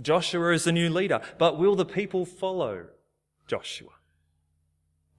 Joshua 0.00 0.52
is 0.52 0.64
the 0.64 0.72
new 0.72 0.88
leader. 0.90 1.20
But 1.38 1.58
will 1.58 1.76
the 1.76 1.84
people 1.84 2.24
follow 2.24 2.86
Joshua? 3.46 3.90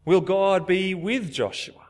Will 0.05 0.21
God 0.21 0.65
be 0.65 0.93
with 0.93 1.31
Joshua? 1.31 1.87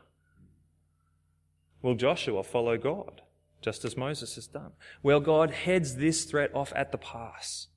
Will 1.80 1.94
Joshua 1.94 2.42
follow 2.42 2.76
God, 2.76 3.22
just 3.60 3.84
as 3.84 3.96
Moses 3.96 4.36
has 4.36 4.46
done? 4.46 4.72
Well, 5.02 5.20
God 5.20 5.50
heads 5.50 5.96
this 5.96 6.24
threat 6.24 6.54
off 6.54 6.72
at 6.76 6.92
the 6.92 6.98
pass. 6.98 7.68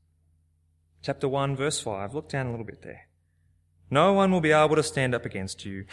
Chapter 1.02 1.28
1, 1.28 1.56
verse 1.56 1.80
5. 1.80 2.14
Look 2.14 2.30
down 2.30 2.48
a 2.48 2.52
little 2.52 2.66
bit 2.66 2.82
there. 2.82 3.08
No 3.90 4.14
one 4.14 4.32
will 4.32 4.42
be 4.42 4.52
able 4.52 4.76
to 4.76 4.84
stand 4.84 5.16
up 5.16 5.26
against 5.26 5.66
you. 5.66 5.86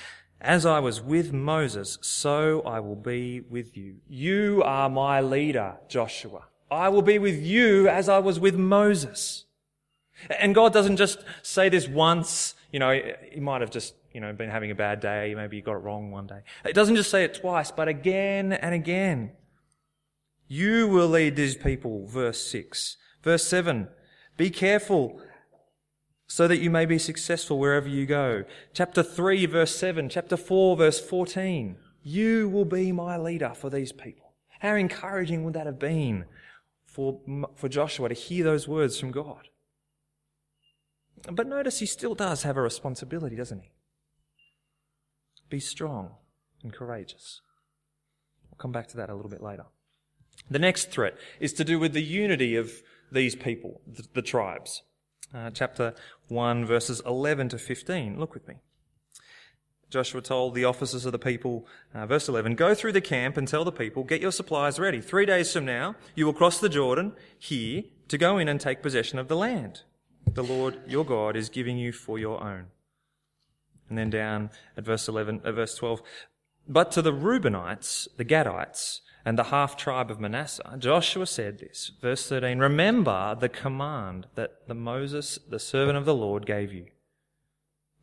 As 0.43 0.67
I 0.67 0.81
was 0.81 1.01
with 1.01 1.33
Moses, 1.33 1.99
so 2.03 2.63
I 2.63 2.81
will 2.81 2.97
be 2.97 3.43
with 3.43 3.77
you. 3.77 3.99
You 4.09 4.61
are 4.65 4.91
my 4.91 5.21
leader, 5.21 5.77
Joshua. 5.89 6.47
I 6.69 6.89
will 6.89 7.03
be 7.03 7.21
with 7.21 7.41
you 7.41 7.87
as 7.89 8.09
I 8.09 8.19
was 8.19 8.41
with 8.41 8.57
Moses. 8.57 9.45
And 10.41 10.53
God 10.53 10.73
doesn't 10.73 10.97
just 10.97 11.25
say 11.43 11.69
this 11.69 11.87
once, 11.87 12.57
you 12.73 12.81
know, 12.81 13.01
he 13.31 13.39
might 13.39 13.61
have 13.61 13.71
just, 13.71 13.95
you 14.13 14.21
know, 14.21 14.33
been 14.33 14.51
having 14.51 14.73
a 14.73 14.75
bad 14.75 14.99
day, 14.99 15.33
maybe 15.37 15.59
he 15.59 15.63
got 15.63 15.75
it 15.75 15.85
wrong 15.85 16.11
one 16.11 16.27
day. 16.27 16.41
It 16.65 16.73
doesn't 16.73 16.97
just 16.97 17.11
say 17.11 17.23
it 17.23 17.35
twice, 17.35 17.71
but 17.71 17.87
again 17.87 18.53
and 18.53 18.75
again. 18.75 19.31
You 20.49 20.89
will 20.89 21.09
lead 21.09 21.37
these 21.37 21.55
people, 21.55 22.09
verse 22.09 22.45
6. 22.51 22.97
Verse 23.23 23.47
7. 23.47 23.87
Be 24.37 24.51
careful 24.51 25.21
so 26.27 26.49
that 26.49 26.61
you 26.61 26.71
may 26.71 26.87
be 26.87 26.99
successful 26.99 27.59
wherever 27.59 27.89
you 27.89 28.07
go. 28.07 28.45
Chapter 28.73 29.03
3, 29.03 29.47
verse 29.47 29.77
7. 29.77 30.09
Chapter 30.09 30.37
4, 30.37 30.77
verse 30.77 31.01
14. 31.01 31.77
You 32.03 32.49
will 32.49 32.65
be 32.65 32.91
my 32.93 33.17
leader 33.17 33.53
for 33.55 33.71
these 33.71 33.93
people. 33.93 34.33
How 34.61 34.75
encouraging 34.75 35.45
would 35.45 35.55
that 35.55 35.67
have 35.67 35.79
been 35.79 36.25
for, 36.85 37.21
for 37.55 37.69
Joshua 37.69 38.09
to 38.09 38.15
hear 38.15 38.45
those 38.45 38.67
words 38.67 38.99
from 38.99 39.11
God? 39.11 39.49
But 41.31 41.47
notice 41.47 41.79
he 41.79 41.87
still 41.87 42.15
does 42.15 42.43
have 42.43 42.57
a 42.57 42.63
responsibility, 42.63 43.37
doesn't 43.37 43.61
he? 43.61 43.71
Be 45.49 45.61
strong 45.61 46.13
and 46.63 46.73
courageous. 46.73 47.41
We'll 48.51 48.59
come 48.59 48.73
back 48.73 48.89
to 48.89 48.97
that 48.97 49.11
a 49.11 49.15
little 49.15 49.31
bit 49.31 49.43
later. 49.43 49.67
The 50.51 50.59
next 50.59 50.91
threat 50.91 51.17
is 51.41 51.53
to 51.55 51.65
do 51.65 51.79
with 51.79 51.93
the 51.93 52.03
unity 52.03 52.57
of 52.57 52.73
these 53.11 53.35
people, 53.35 53.81
the, 53.87 54.05
the 54.15 54.23
tribes. 54.23 54.83
Uh, 55.35 55.51
chapter 55.51 55.95
1, 56.29 56.67
verses 56.67 57.01
11 57.07 57.49
to 57.51 57.59
15. 57.59 58.19
Look 58.19 58.35
with 58.35 58.47
me. 58.47 58.57
Joshua 59.89 60.23
told 60.23 60.55
the 60.55 60.65
officers 60.65 61.05
of 61.05 61.13
the 61.13 61.19
people, 61.19 61.67
uh, 61.95 62.07
verse 62.07 62.29
11, 62.29 62.55
Go 62.55 62.75
through 62.75 62.93
the 62.93 63.01
camp 63.01 63.37
and 63.37 63.47
tell 63.47 63.65
the 63.65 63.73
people, 63.73 64.05
get 64.05 64.21
your 64.21 64.33
supplies 64.33 64.79
ready. 64.79 65.01
Three 65.01 65.27
days 65.27 65.53
from 65.53 65.67
now, 65.67 65.97
you 66.15 66.27
will 66.27 66.33
cross 66.33 66.59
the 66.59 66.69
Jordan 66.69 67.13
here 67.39 67.85
to 68.09 68.19
go 68.19 68.39
in 68.39 68.49
and 68.49 68.61
take 68.61 68.83
possession 68.83 69.19
of 69.19 69.29
the 69.29 69.37
land 69.37 69.83
the 70.27 70.45
Lord 70.45 70.79
your 70.87 71.05
God 71.05 71.37
is 71.37 71.49
giving 71.49 71.77
you 71.77 71.93
for 71.93 72.19
your 72.19 72.43
own. 72.43 72.67
And 73.89 73.99
then 73.99 74.11
down 74.11 74.51
at 74.77 74.85
verse 74.85 75.09
11, 75.09 75.43
uh, 75.45 75.53
verse 75.53 75.75
12, 75.75 76.03
But 76.69 76.93
to 76.93 77.03
the 77.03 77.13
Reubenites, 77.13 78.09
the 78.17 78.25
Gadites, 78.25 79.01
and 79.25 79.39
the 79.39 79.45
half 79.45 79.77
tribe 79.77 80.11
of 80.11 80.21
Manasseh, 80.21 80.77
Joshua 80.79 81.27
said 81.27 81.59
this, 81.59 81.93
verse 82.01 82.29
13, 82.29 82.59
Remember 82.59 83.37
the 83.39 83.49
command 83.49 84.27
that 84.35 84.67
the 84.67 84.75
Moses, 84.75 85.39
the 85.49 85.59
servant 85.59 85.97
of 85.97 86.05
the 86.05 86.15
Lord, 86.15 86.47
gave 86.47 86.73
you. 86.73 86.87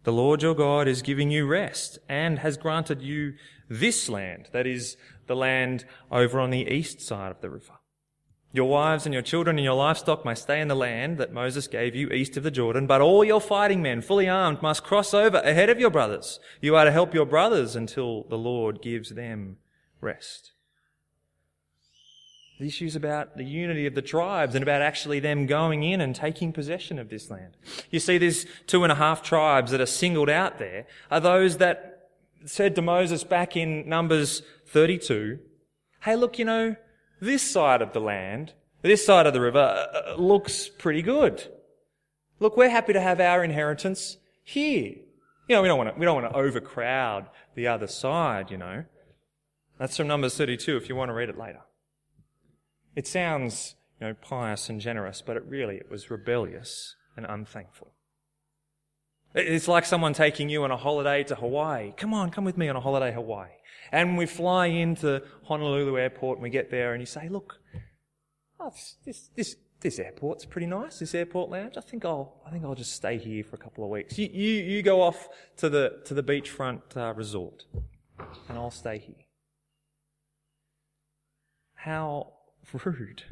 The 0.04 0.14
Lord 0.14 0.42
your 0.42 0.56
God 0.56 0.88
is 0.88 1.02
giving 1.02 1.30
you 1.30 1.46
rest 1.46 2.00
and 2.08 2.40
has 2.40 2.56
granted 2.56 3.02
you 3.02 3.34
this 3.70 4.08
land, 4.08 4.48
that 4.54 4.66
is, 4.66 4.96
the 5.28 5.36
land 5.36 5.86
over 6.10 6.40
on 6.40 6.50
the 6.50 6.68
east 6.68 7.02
side 7.02 7.32
of 7.32 7.42
the 7.42 7.50
river. 7.50 7.79
Your 8.52 8.68
wives 8.68 9.06
and 9.06 9.14
your 9.14 9.22
children 9.22 9.60
and 9.60 9.64
your 9.64 9.76
livestock 9.76 10.26
may 10.26 10.34
stay 10.34 10.60
in 10.60 10.70
the 10.70 10.76
land 10.76 11.20
that 11.20 11.32
Moses 11.32 11.68
gave 11.68 11.94
you 11.94 12.10
east 12.10 12.36
of 12.36 12.42
the 12.42 12.50
Jordan, 12.50 12.88
but 12.88 13.00
all 13.00 13.24
your 13.24 13.40
fighting 13.40 13.82
men, 13.82 14.02
fully 14.02 14.28
armed, 14.28 14.64
must 14.64 14.84
cross 14.84 15.14
over 15.14 15.38
ahead 15.38 15.70
of 15.70 15.80
your 15.80 15.92
brothers. 15.92 16.40
You 16.60 16.76
are 16.76 16.86
to 16.86 16.92
help 16.92 17.14
your 17.14 17.28
brothers 17.28 17.76
until 17.76 18.24
the 18.24 18.40
Lord 18.40 18.82
gives 18.82 19.12
them 19.12 19.58
rest. 20.02 20.54
The 22.60 22.68
issues 22.68 22.96
about 22.96 23.38
the 23.38 23.46
unity 23.46 23.86
of 23.86 23.94
the 23.94 24.02
tribes 24.02 24.56
and 24.56 24.64
about 24.64 24.82
actually 24.82 25.20
them 25.20 25.46
going 25.46 25.84
in 25.84 26.02
and 26.02 26.16
taking 26.16 26.52
possession 26.52 26.98
of 26.98 27.10
this 27.10 27.30
land. 27.30 27.56
You 27.92 28.00
see, 28.00 28.18
these 28.18 28.48
two 28.66 28.84
and 28.84 28.92
a 28.92 28.96
half 28.96 29.22
tribes 29.22 29.72
that 29.72 29.80
are 29.80 29.86
singled 29.86 30.30
out 30.30 30.58
there 30.58 30.88
are 31.12 31.22
those 31.22 31.58
that 31.58 32.10
said 32.46 32.76
to 32.76 32.82
Moses 32.82 33.24
back 33.24 33.56
in 33.56 33.88
Numbers 33.88 34.42
32, 34.66 35.40
hey, 36.02 36.16
look, 36.16 36.40
you 36.40 36.46
know, 36.46 36.76
this 37.22 37.44
side 37.44 37.82
of 37.82 37.94
the 37.94 38.00
land, 38.00 38.54
this 38.82 39.06
side 39.06 39.28
of 39.28 39.34
the 39.34 39.42
river, 39.42 39.60
uh, 39.60 40.12
uh 40.12 40.16
looks 40.18 40.70
pretty 40.70 41.02
good. 41.02 41.48
Look, 42.40 42.56
we're 42.56 42.70
happy 42.70 42.94
to 42.94 43.02
have 43.02 43.20
our 43.20 43.44
inheritance 43.44 44.18
here. 44.44 44.96
You 45.48 45.56
know, 45.56 45.62
we 45.62 45.68
don't 45.68 45.78
want 45.78 45.94
to, 45.94 46.00
we 46.00 46.06
don't 46.06 46.22
want 46.22 46.32
to 46.32 46.40
overcrowd 46.40 47.28
the 47.56 47.68
other 47.68 47.88
side, 47.88 48.52
you 48.52 48.58
know. 48.58 48.86
That's 49.78 49.98
from 49.98 50.08
Numbers 50.08 50.38
32 50.38 50.78
if 50.78 50.90
you 50.90 50.96
want 50.96 51.10
to 51.10 51.14
read 51.14 51.30
it 51.30 51.38
later. 51.38 51.62
It 52.96 53.08
sounds, 53.08 53.76
you 54.00 54.08
know, 54.08 54.14
pious 54.14 54.70
and 54.70 54.80
generous, 54.80 55.22
but 55.22 55.38
it 55.38 55.44
really, 55.46 55.78
it 55.78 55.90
was 55.90 56.12
rebellious 56.12 56.96
and 57.16 57.26
unthankful. 57.26 57.94
It's 59.36 59.68
like 59.68 59.86
someone 59.86 60.14
taking 60.14 60.50
you 60.50 60.64
on 60.64 60.72
a 60.72 60.78
holiday 60.78 61.24
to 61.26 61.36
Hawaii. 61.36 61.94
Come 61.96 62.14
on, 62.14 62.32
come 62.32 62.46
with 62.46 62.58
me 62.58 62.68
on 62.68 62.76
a 62.76 62.82
holiday 62.82 63.14
Hawaii. 63.14 63.50
And 63.92 64.18
we 64.18 64.26
fly 64.26 64.68
into 64.68 65.24
Honolulu 65.44 65.98
airport 65.98 66.38
and 66.38 66.44
we 66.44 66.50
get 66.50 66.70
there 66.70 66.94
and 66.94 67.02
you 67.02 67.06
say, 67.06 67.28
look, 67.30 67.60
oh, 68.60 68.70
this, 68.70 68.98
this, 69.06 69.30
this, 69.36 69.56
this 69.82 70.00
airport's 70.00 70.46
pretty 70.46 70.68
nice, 70.68 71.00
this 71.00 71.16
airport 71.16 71.50
lounge. 71.50 71.76
I 71.78 71.82
think 71.82 72.06
I'll, 72.06 72.42
I 72.46 72.52
think 72.52 72.66
I'll 72.66 72.76
just 72.76 72.94
stay 72.94 73.18
here 73.18 73.44
for 73.44 73.56
a 73.56 73.60
couple 73.60 73.84
of 73.84 73.90
weeks. 73.90 74.18
You, 74.18 74.30
you, 74.32 74.64
you 74.64 74.82
go 74.82 75.02
off 75.02 75.30
to 75.58 75.70
the, 75.70 76.00
to 76.06 76.14
the 76.14 76.24
beachfront 76.24 76.96
uh, 76.96 77.14
resort 77.14 77.66
and 78.48 78.58
I'll 78.58 78.72
stay 78.72 79.00
here. 79.00 79.26
How 81.76 82.34
rude. 82.84 83.24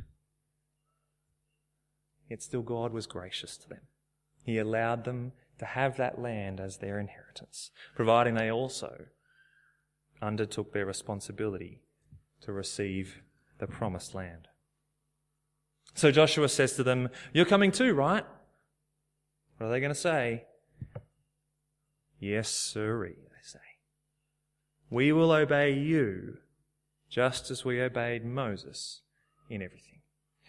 Yet 2.29 2.41
still 2.41 2.61
God 2.61 2.91
was 2.91 3.05
gracious 3.05 3.57
to 3.57 3.69
them. 3.69 3.81
He 4.43 4.57
allowed 4.57 5.05
them 5.05 5.33
to 5.59 5.65
have 5.65 5.97
that 5.97 6.19
land 6.19 6.59
as 6.59 6.77
their 6.77 6.99
inheritance, 6.99 7.71
providing 7.95 8.35
they 8.35 8.51
also 8.51 9.05
undertook 10.21 10.73
their 10.73 10.85
responsibility 10.85 11.81
to 12.41 12.51
receive 12.51 13.21
the 13.59 13.67
promised 13.67 14.13
land. 14.13 14.47
So 15.93 16.11
Joshua 16.11 16.49
says 16.49 16.73
to 16.73 16.83
them, 16.83 17.09
You're 17.33 17.45
coming 17.45 17.71
too, 17.71 17.93
right? 17.93 18.23
What 19.57 19.67
are 19.67 19.69
they 19.71 19.79
going 19.79 19.93
to 19.93 19.95
say? 19.95 20.45
Yes, 22.19 22.49
sirree, 22.49 23.15
they 23.15 23.43
say. 23.43 23.59
We 24.89 25.11
will 25.11 25.31
obey 25.31 25.73
you 25.73 26.37
just 27.09 27.49
as 27.49 27.65
we 27.65 27.81
obeyed 27.81 28.25
Moses 28.25 29.01
in 29.49 29.61
everything. 29.61 30.01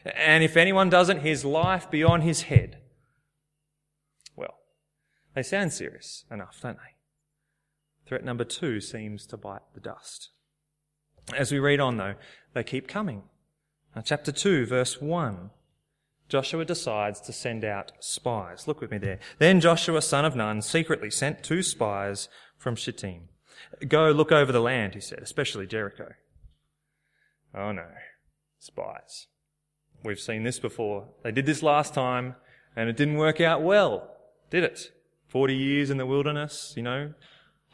And 0.04 0.44
if 0.44 0.56
anyone 0.56 0.90
doesn't, 0.90 1.20
his 1.20 1.44
life 1.44 1.90
be 1.90 2.02
on 2.02 2.20
his 2.20 2.42
head. 2.42 2.78
Well, 4.36 4.58
they 5.34 5.42
sound 5.42 5.72
serious 5.72 6.24
enough, 6.30 6.60
don't 6.62 6.76
they? 6.76 6.97
Threat 8.08 8.24
number 8.24 8.44
two 8.44 8.80
seems 8.80 9.26
to 9.26 9.36
bite 9.36 9.60
the 9.74 9.80
dust. 9.80 10.30
As 11.36 11.52
we 11.52 11.58
read 11.58 11.78
on, 11.78 11.98
though, 11.98 12.14
they 12.54 12.64
keep 12.64 12.88
coming. 12.88 13.24
Now, 13.94 14.00
chapter 14.00 14.32
2, 14.32 14.64
verse 14.64 14.98
1. 14.98 15.50
Joshua 16.30 16.64
decides 16.64 17.20
to 17.20 17.34
send 17.34 17.66
out 17.66 17.92
spies. 18.00 18.66
Look 18.66 18.80
with 18.80 18.90
me 18.90 18.96
there. 18.96 19.18
Then 19.38 19.60
Joshua, 19.60 20.00
son 20.00 20.24
of 20.24 20.34
Nun, 20.34 20.62
secretly 20.62 21.10
sent 21.10 21.42
two 21.42 21.62
spies 21.62 22.30
from 22.56 22.76
Shittim. 22.76 23.28
Go 23.86 24.10
look 24.10 24.32
over 24.32 24.52
the 24.52 24.60
land, 24.60 24.94
he 24.94 25.00
said, 25.00 25.18
especially 25.18 25.66
Jericho. 25.66 26.12
Oh 27.54 27.72
no, 27.72 27.88
spies. 28.58 29.26
We've 30.02 30.20
seen 30.20 30.44
this 30.44 30.58
before. 30.58 31.08
They 31.24 31.32
did 31.32 31.44
this 31.44 31.62
last 31.62 31.92
time 31.92 32.36
and 32.74 32.88
it 32.88 32.96
didn't 32.96 33.16
work 33.16 33.40
out 33.40 33.62
well, 33.62 34.16
did 34.50 34.64
it? 34.64 34.92
40 35.26 35.54
years 35.54 35.90
in 35.90 35.98
the 35.98 36.06
wilderness, 36.06 36.72
you 36.76 36.82
know, 36.82 37.12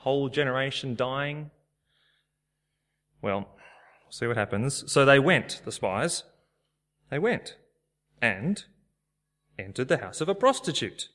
whole 0.05 0.29
generation 0.29 0.95
dying. 0.95 1.51
Well, 3.23 3.49
we'll 4.05 4.13
see 4.13 4.27
what 4.27 4.37
happens. 4.37 4.85
So 4.93 5.05
they 5.05 5.19
went, 5.19 5.63
the 5.65 5.73
spies. 5.73 6.25
They 7.11 7.19
went 7.19 7.57
and 8.21 8.63
entered 9.59 9.89
the 9.89 9.99
house 9.99 10.21
of 10.21 10.29
a 10.29 10.35
prostitute, 10.35 11.09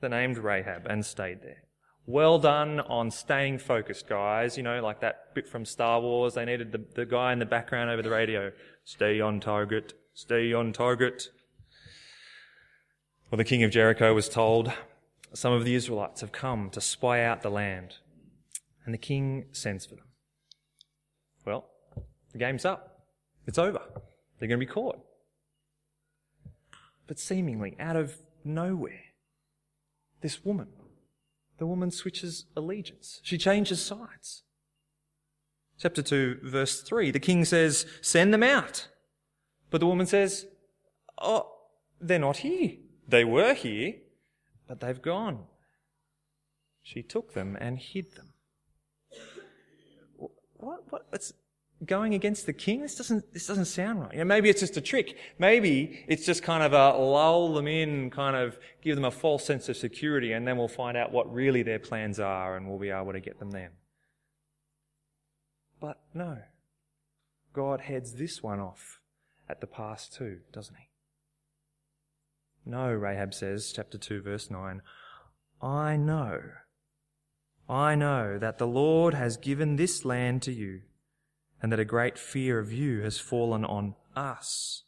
the 0.00 0.08
named 0.08 0.38
Rahab, 0.38 0.86
and 0.88 1.04
stayed 1.04 1.42
there. 1.42 1.64
Well 2.06 2.38
done 2.38 2.78
on 2.80 3.10
staying 3.10 3.58
focused, 3.58 4.08
guys. 4.08 4.56
You 4.56 4.62
know, 4.62 4.80
like 4.80 5.00
that 5.00 5.34
bit 5.34 5.48
from 5.48 5.64
Star 5.64 6.00
Wars. 6.00 6.34
They 6.34 6.44
needed 6.44 6.70
the, 6.70 6.84
the 6.94 7.06
guy 7.06 7.32
in 7.32 7.40
the 7.40 7.44
background 7.44 7.90
over 7.90 8.02
the 8.02 8.10
radio. 8.10 8.52
Stay 8.84 9.20
on 9.20 9.40
target. 9.40 9.94
Stay 10.14 10.52
on 10.52 10.72
target. 10.72 11.28
Well, 13.30 13.36
the 13.36 13.44
king 13.44 13.64
of 13.64 13.72
Jericho 13.72 14.14
was 14.14 14.28
told, 14.28 14.72
some 15.34 15.52
of 15.52 15.64
the 15.64 15.74
Israelites 15.74 16.20
have 16.20 16.32
come 16.32 16.70
to 16.70 16.80
spy 16.80 17.22
out 17.22 17.42
the 17.42 17.50
land. 17.50 17.96
And 18.88 18.94
the 18.94 18.98
king 18.98 19.44
sends 19.52 19.84
for 19.84 19.96
them. 19.96 20.06
Well, 21.44 21.66
the 22.32 22.38
game's 22.38 22.64
up. 22.64 23.04
It's 23.46 23.58
over. 23.58 23.82
They're 24.38 24.48
going 24.48 24.58
to 24.58 24.66
be 24.66 24.72
caught. 24.72 24.98
But 27.06 27.18
seemingly 27.18 27.76
out 27.78 27.96
of 27.96 28.16
nowhere, 28.46 29.02
this 30.22 30.42
woman 30.42 30.68
the 31.58 31.66
woman 31.66 31.90
switches 31.90 32.46
allegiance. 32.56 33.20
She 33.22 33.36
changes 33.36 33.84
sides. 33.84 34.44
Chapter 35.78 36.00
2, 36.00 36.38
verse 36.44 36.80
3, 36.80 37.10
the 37.10 37.20
king 37.20 37.44
says, 37.44 37.84
Send 38.00 38.32
them 38.32 38.42
out. 38.42 38.88
But 39.68 39.80
the 39.80 39.86
woman 39.86 40.06
says, 40.06 40.46
Oh, 41.20 41.52
they're 42.00 42.18
not 42.18 42.38
here. 42.38 42.76
They 43.06 43.26
were 43.26 43.52
here, 43.52 43.96
but 44.66 44.80
they've 44.80 45.02
gone. 45.02 45.40
She 46.82 47.02
took 47.02 47.34
them 47.34 47.54
and 47.60 47.78
hid 47.78 48.14
them. 48.14 48.32
What? 50.90 51.32
Going 51.86 52.14
against 52.14 52.46
the 52.46 52.52
king? 52.52 52.82
This 52.82 52.96
doesn't, 52.96 53.32
this 53.32 53.46
doesn't 53.46 53.66
sound 53.66 54.00
right. 54.00 54.12
You 54.12 54.18
know, 54.18 54.24
maybe 54.24 54.48
it's 54.48 54.58
just 54.58 54.76
a 54.76 54.80
trick. 54.80 55.16
Maybe 55.38 56.04
it's 56.08 56.26
just 56.26 56.42
kind 56.42 56.64
of 56.64 56.72
a 56.72 56.98
lull 56.98 57.54
them 57.54 57.68
in, 57.68 58.10
kind 58.10 58.34
of 58.34 58.58
give 58.82 58.96
them 58.96 59.04
a 59.04 59.12
false 59.12 59.44
sense 59.44 59.68
of 59.68 59.76
security, 59.76 60.32
and 60.32 60.46
then 60.46 60.56
we'll 60.56 60.66
find 60.66 60.96
out 60.96 61.12
what 61.12 61.32
really 61.32 61.62
their 61.62 61.78
plans 61.78 62.18
are 62.18 62.56
and 62.56 62.68
we'll 62.68 62.80
be 62.80 62.90
able 62.90 63.12
to 63.12 63.20
get 63.20 63.38
them 63.38 63.52
then. 63.52 63.70
But 65.80 66.00
no. 66.12 66.38
God 67.52 67.82
heads 67.82 68.14
this 68.14 68.42
one 68.42 68.58
off 68.58 69.00
at 69.48 69.60
the 69.60 69.66
pass 69.68 70.08
too, 70.08 70.38
doesn't 70.52 70.76
he? 70.76 70.88
No, 72.66 72.92
Rahab 72.92 73.32
says, 73.32 73.72
chapter 73.74 73.96
2, 73.96 74.20
verse 74.20 74.50
9, 74.50 74.82
I 75.62 75.96
know, 75.96 76.40
I 77.68 77.94
know 77.94 78.38
that 78.38 78.58
the 78.58 78.66
Lord 78.66 79.12
has 79.14 79.36
given 79.36 79.76
this 79.76 80.04
land 80.04 80.42
to 80.42 80.52
you 80.52 80.82
and 81.60 81.70
that 81.70 81.80
a 81.80 81.84
great 81.84 82.18
fear 82.18 82.58
of 82.58 82.72
you 82.72 83.02
has 83.02 83.18
fallen 83.18 83.64
on 83.64 83.94
us, 84.16 84.84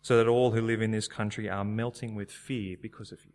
so 0.00 0.16
that 0.16 0.28
all 0.28 0.52
who 0.52 0.62
live 0.62 0.80
in 0.80 0.92
this 0.92 1.08
country 1.08 1.48
are 1.48 1.64
melting 1.64 2.14
with 2.14 2.30
fear 2.30 2.76
because 2.80 3.12
of 3.12 3.24
you. 3.24 3.32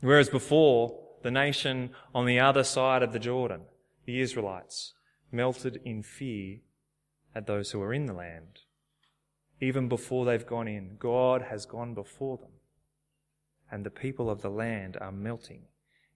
Whereas 0.00 0.28
before, 0.28 0.98
the 1.22 1.30
nation 1.30 1.90
on 2.14 2.26
the 2.26 2.40
other 2.40 2.64
side 2.64 3.02
of 3.02 3.12
the 3.12 3.20
Jordan, 3.20 3.62
the 4.04 4.20
Israelites, 4.20 4.94
melted 5.30 5.80
in 5.84 6.02
fear 6.02 6.58
at 7.34 7.46
those 7.46 7.70
who 7.70 7.80
are 7.80 7.94
in 7.94 8.06
the 8.06 8.12
land. 8.12 8.60
Even 9.60 9.88
before 9.88 10.24
they've 10.24 10.46
gone 10.46 10.66
in, 10.66 10.96
God 10.98 11.42
has 11.42 11.66
gone 11.66 11.94
before 11.94 12.38
them, 12.38 12.50
and 13.70 13.86
the 13.86 13.90
people 13.90 14.28
of 14.28 14.42
the 14.42 14.50
land 14.50 14.96
are 15.00 15.12
melting 15.12 15.66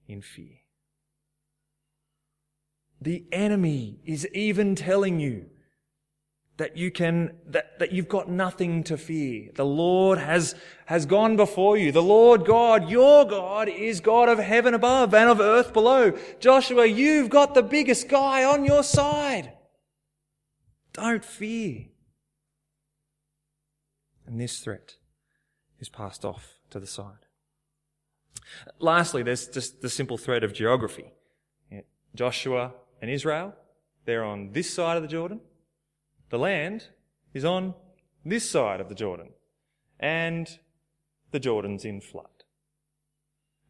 in 0.07 0.23
fear. 0.23 0.61
The 3.01 3.25
enemy 3.31 4.01
is 4.05 4.27
even 4.33 4.75
telling 4.75 5.21
you 5.21 5.47
that 6.57 6.77
you 6.77 6.91
can, 6.91 7.37
that, 7.47 7.79
that 7.79 7.93
you've 7.93 8.09
got 8.09 8.31
nothing 8.31 8.83
to 8.85 8.97
fear. 8.97 9.51
The 9.55 9.65
Lord 9.65 10.19
has, 10.19 10.55
has 10.87 11.05
gone 11.05 11.37
before 11.37 11.77
you. 11.77 11.93
The 11.93 12.03
Lord 12.03 12.47
God, 12.47 12.89
your 12.89 13.27
God, 13.27 13.69
is 13.69 14.01
God 14.01 14.31
of 14.31 14.39
heaven 14.39 14.73
above 14.73 15.13
and 15.13 15.29
of 15.29 15.41
earth 15.41 15.75
below. 15.75 16.17
Joshua, 16.41 16.87
you've 16.87 17.29
got 17.29 17.55
the 17.55 17.63
biggest 17.63 18.09
guy 18.09 18.45
on 18.45 18.65
your 18.65 18.83
side. 18.83 19.53
Don't 20.95 21.25
fear. 21.25 21.87
And 24.27 24.41
this 24.41 24.59
threat 24.61 24.97
is 25.79 25.91
passed 25.91 26.25
off 26.25 26.55
to 26.71 26.81
the 26.81 26.87
side. 26.87 27.26
Lastly, 28.79 29.23
there's 29.23 29.49
just 29.49 29.83
the 29.83 29.91
simple 29.91 30.19
thread 30.19 30.45
of 30.45 30.53
geography. 30.53 31.13
Joshua 32.15 32.73
and 33.03 33.11
Israel, 33.11 33.55
they're 34.05 34.25
on 34.25 34.53
this 34.53 34.73
side 34.73 34.97
of 34.97 35.03
the 35.03 35.09
Jordan. 35.09 35.41
The 36.31 36.39
land 36.39 36.89
is 37.35 37.45
on 37.45 37.75
this 38.25 38.49
side 38.49 38.81
of 38.81 38.89
the 38.89 38.95
Jordan. 38.95 39.31
And 40.01 40.59
the 41.31 41.41
Jordan's 41.41 41.85
in 41.85 42.01
flood. 42.01 42.45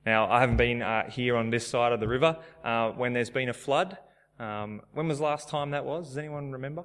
Now, 0.04 0.30
I 0.30 0.40
haven't 0.40 0.56
been 0.56 0.82
uh, 0.82 1.10
here 1.10 1.36
on 1.36 1.50
this 1.50 1.66
side 1.66 1.92
of 1.92 2.00
the 2.00 2.06
river 2.06 2.38
uh, 2.64 2.90
when 2.90 3.12
there's 3.12 3.30
been 3.30 3.48
a 3.48 3.54
flood. 3.54 3.98
Um, 4.38 4.82
when 4.92 5.08
was 5.08 5.18
the 5.18 5.24
last 5.24 5.48
time 5.48 5.70
that 5.70 5.84
was? 5.84 6.08
Does 6.08 6.18
anyone 6.18 6.52
remember? 6.52 6.84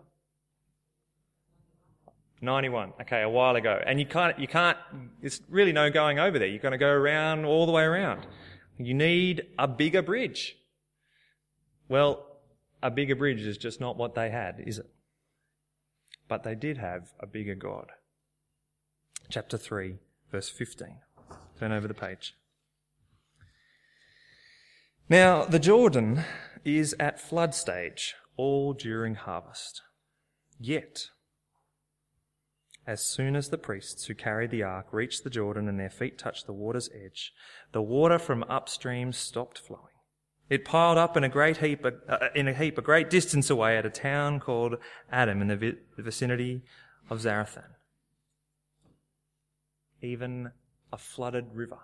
91. 2.41 2.93
Okay, 3.01 3.21
a 3.21 3.29
while 3.29 3.55
ago. 3.55 3.79
And 3.85 3.99
you 3.99 4.05
can't, 4.05 4.37
you 4.39 4.47
can't, 4.47 4.77
there's 5.21 5.41
really 5.49 5.71
no 5.71 5.89
going 5.89 6.19
over 6.19 6.39
there. 6.39 6.47
You're 6.47 6.59
going 6.59 6.71
to 6.71 6.77
go 6.77 6.89
around 6.89 7.45
all 7.45 7.65
the 7.65 7.71
way 7.71 7.83
around. 7.83 8.25
You 8.77 8.93
need 8.93 9.43
a 9.59 9.67
bigger 9.67 10.01
bridge. 10.01 10.57
Well, 11.87 12.25
a 12.81 12.89
bigger 12.89 13.15
bridge 13.15 13.41
is 13.41 13.57
just 13.57 13.79
not 13.79 13.97
what 13.97 14.15
they 14.15 14.29
had, 14.31 14.55
is 14.65 14.79
it? 14.79 14.89
But 16.27 16.43
they 16.43 16.55
did 16.55 16.77
have 16.77 17.11
a 17.19 17.27
bigger 17.27 17.55
God. 17.55 17.91
Chapter 19.29 19.57
3, 19.57 19.97
verse 20.31 20.49
15. 20.49 20.97
Turn 21.59 21.71
over 21.71 21.87
the 21.87 21.93
page. 21.93 22.35
Now, 25.07 25.43
the 25.43 25.59
Jordan 25.59 26.23
is 26.63 26.95
at 26.99 27.19
flood 27.19 27.53
stage, 27.53 28.15
all 28.37 28.73
during 28.73 29.15
harvest. 29.15 29.81
Yet, 30.59 31.09
as 32.87 33.03
soon 33.03 33.35
as 33.35 33.49
the 33.49 33.57
priests 33.57 34.05
who 34.05 34.15
carried 34.15 34.51
the 34.51 34.63
ark 34.63 34.87
reached 34.91 35.23
the 35.23 35.29
Jordan 35.29 35.67
and 35.67 35.79
their 35.79 35.89
feet 35.89 36.17
touched 36.17 36.47
the 36.47 36.53
water's 36.53 36.89
edge, 36.93 37.33
the 37.71 37.81
water 37.81 38.17
from 38.17 38.43
upstream 38.43 39.13
stopped 39.13 39.59
flowing. 39.59 39.85
It 40.49 40.65
piled 40.65 40.97
up 40.97 41.15
in 41.15 41.23
a 41.23 41.29
great 41.29 41.57
heap, 41.57 41.85
uh, 41.85 42.17
in 42.35 42.47
a 42.47 42.53
heap 42.53 42.77
a 42.77 42.81
great 42.81 43.09
distance 43.09 43.49
away 43.49 43.77
at 43.77 43.85
a 43.85 43.89
town 43.89 44.39
called 44.39 44.75
Adam 45.11 45.41
in 45.41 45.47
the, 45.47 45.55
vi- 45.55 45.77
the 45.95 46.03
vicinity 46.03 46.63
of 47.09 47.19
Zarethan. 47.19 47.75
Even 50.01 50.51
a 50.91 50.97
flooded 50.97 51.53
river 51.53 51.79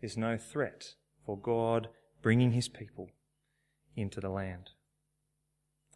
is 0.00 0.16
no 0.16 0.38
threat 0.38 0.94
for 1.26 1.36
God 1.36 1.88
bringing 2.22 2.52
his 2.52 2.68
people 2.68 3.10
into 3.96 4.20
the 4.20 4.30
land. 4.30 4.70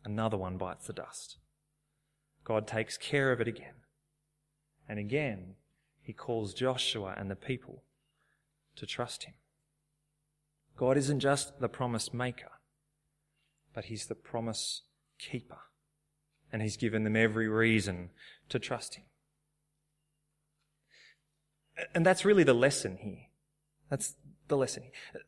Another 0.04 0.36
one 0.36 0.58
bites 0.58 0.86
the 0.86 0.92
dust. 0.92 1.38
God 2.44 2.66
takes 2.66 2.98
care 2.98 3.32
of 3.32 3.40
it 3.40 3.48
again. 3.48 3.74
And 4.88 4.98
again, 4.98 5.54
he 6.02 6.12
calls 6.12 6.54
Joshua 6.54 7.14
and 7.16 7.30
the 7.30 7.36
people 7.36 7.82
to 8.76 8.86
trust 8.86 9.24
him. 9.24 9.34
God 10.76 10.96
isn't 10.96 11.20
just 11.20 11.60
the 11.60 11.68
promise 11.68 12.12
maker, 12.12 12.50
but 13.72 13.86
He's 13.86 14.06
the 14.06 14.14
promise 14.14 14.82
keeper. 15.18 15.58
And 16.52 16.62
He's 16.62 16.76
given 16.76 17.04
them 17.04 17.16
every 17.16 17.48
reason 17.48 18.10
to 18.48 18.58
trust 18.58 18.96
Him. 18.96 19.04
And 21.94 22.04
that's 22.04 22.24
really 22.24 22.44
the 22.44 22.54
lesson 22.54 22.98
here. 23.00 23.26
That's 23.88 24.14
the 24.48 24.56
lesson. 24.56 24.84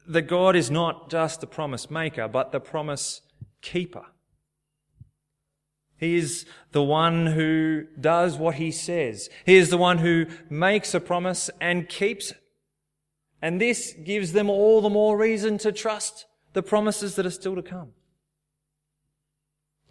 That 0.06 0.22
God 0.22 0.56
is 0.56 0.70
not 0.70 1.10
just 1.10 1.40
the 1.40 1.46
promise 1.46 1.90
maker, 1.90 2.28
but 2.28 2.52
the 2.52 2.60
promise 2.60 3.22
keeper. 3.62 4.06
He 5.98 6.16
is 6.16 6.44
the 6.72 6.82
one 6.82 7.26
who 7.26 7.84
does 7.98 8.36
what 8.36 8.56
he 8.56 8.70
says. 8.70 9.30
He 9.44 9.56
is 9.56 9.70
the 9.70 9.78
one 9.78 9.98
who 9.98 10.26
makes 10.50 10.94
a 10.94 11.00
promise 11.00 11.48
and 11.60 11.88
keeps 11.88 12.32
it. 12.32 12.38
And 13.42 13.60
this 13.60 13.94
gives 14.04 14.32
them 14.32 14.50
all 14.50 14.80
the 14.80 14.90
more 14.90 15.16
reason 15.16 15.58
to 15.58 15.72
trust 15.72 16.26
the 16.52 16.62
promises 16.62 17.16
that 17.16 17.26
are 17.26 17.30
still 17.30 17.54
to 17.54 17.62
come. 17.62 17.92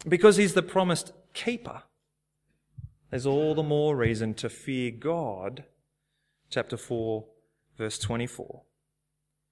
Because 0.07 0.37
he's 0.37 0.53
the 0.53 0.61
promised 0.61 1.13
keeper, 1.33 1.83
there's 3.09 3.25
all 3.25 3.55
the 3.55 3.63
more 3.63 3.95
reason 3.95 4.33
to 4.35 4.49
fear 4.49 4.91
God. 4.91 5.63
Chapter 6.49 6.77
4, 6.77 7.25
verse 7.77 7.97
24. 7.97 8.63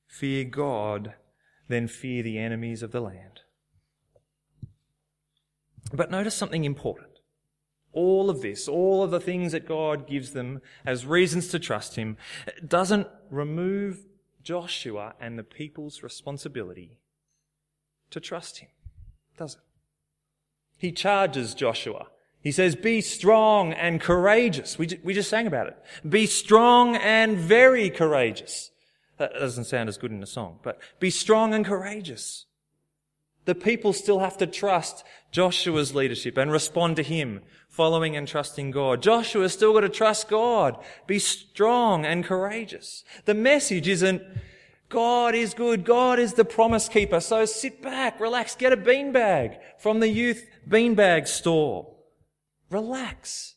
Fear 0.07 0.43
God, 0.45 1.13
then 1.67 1.87
fear 1.87 2.23
the 2.23 2.37
enemies 2.37 2.83
of 2.83 2.91
the 2.91 3.01
land. 3.01 3.41
But 5.91 6.11
notice 6.11 6.35
something 6.35 6.63
important. 6.63 7.09
All 7.91 8.29
of 8.29 8.41
this, 8.41 8.67
all 8.67 9.03
of 9.03 9.11
the 9.11 9.19
things 9.19 9.51
that 9.51 9.67
God 9.67 10.07
gives 10.07 10.31
them 10.31 10.61
as 10.85 11.05
reasons 11.05 11.49
to 11.49 11.59
trust 11.59 11.95
Him, 11.95 12.17
doesn't 12.65 13.07
remove 13.29 14.05
Joshua 14.41 15.13
and 15.19 15.37
the 15.37 15.43
people's 15.43 16.03
responsibility 16.03 16.97
to 18.09 18.19
trust 18.19 18.59
Him, 18.59 18.69
does 19.37 19.55
it? 19.55 19.61
He 20.77 20.91
charges 20.91 21.53
Joshua. 21.53 22.07
He 22.41 22.51
says, 22.51 22.75
be 22.75 22.99
strong 22.99 23.71
and 23.71 24.01
courageous. 24.01 24.77
We, 24.77 24.99
we 25.01 25.13
just 25.13 25.29
sang 25.29 25.47
about 25.47 25.67
it. 25.67 25.77
Be 26.07 26.25
strong 26.25 26.97
and 26.97 27.37
very 27.37 27.89
courageous. 27.89 28.71
That 29.17 29.33
doesn't 29.33 29.63
sound 29.63 29.87
as 29.87 29.97
good 29.97 30.11
in 30.11 30.21
a 30.21 30.27
song, 30.27 30.59
but 30.61 30.79
be 30.99 31.09
strong 31.09 31.53
and 31.53 31.63
courageous. 31.63 32.45
The 33.45 33.55
people 33.55 33.91
still 33.93 34.19
have 34.19 34.37
to 34.37 34.47
trust 34.47 35.03
Joshua's 35.31 35.93
leadership 35.93 36.37
and 36.37 36.51
respond 36.51 36.95
to 36.95 37.03
him, 37.03 37.41
following 37.67 38.15
and 38.15 38.27
trusting 38.27 38.71
God. 38.71 39.01
Joshua's 39.01 39.53
still 39.53 39.73
got 39.73 39.81
to 39.81 39.89
trust 39.89 40.29
God. 40.29 40.77
Be 41.07 41.19
strong 41.19 42.05
and 42.05 42.23
courageous. 42.23 43.03
The 43.25 43.33
message 43.33 43.87
isn't, 43.87 44.21
God 44.87 45.35
is 45.35 45.53
good. 45.53 45.83
God 45.83 46.19
is 46.19 46.35
the 46.35 46.45
promise 46.45 46.87
keeper. 46.87 47.19
So 47.19 47.45
sit 47.45 47.81
back, 47.81 48.19
relax, 48.19 48.55
get 48.55 48.71
a 48.71 48.77
beanbag 48.77 49.57
from 49.79 49.99
the 49.99 50.07
youth 50.07 50.45
beanbag 50.69 51.27
store. 51.27 51.93
Relax. 52.69 53.55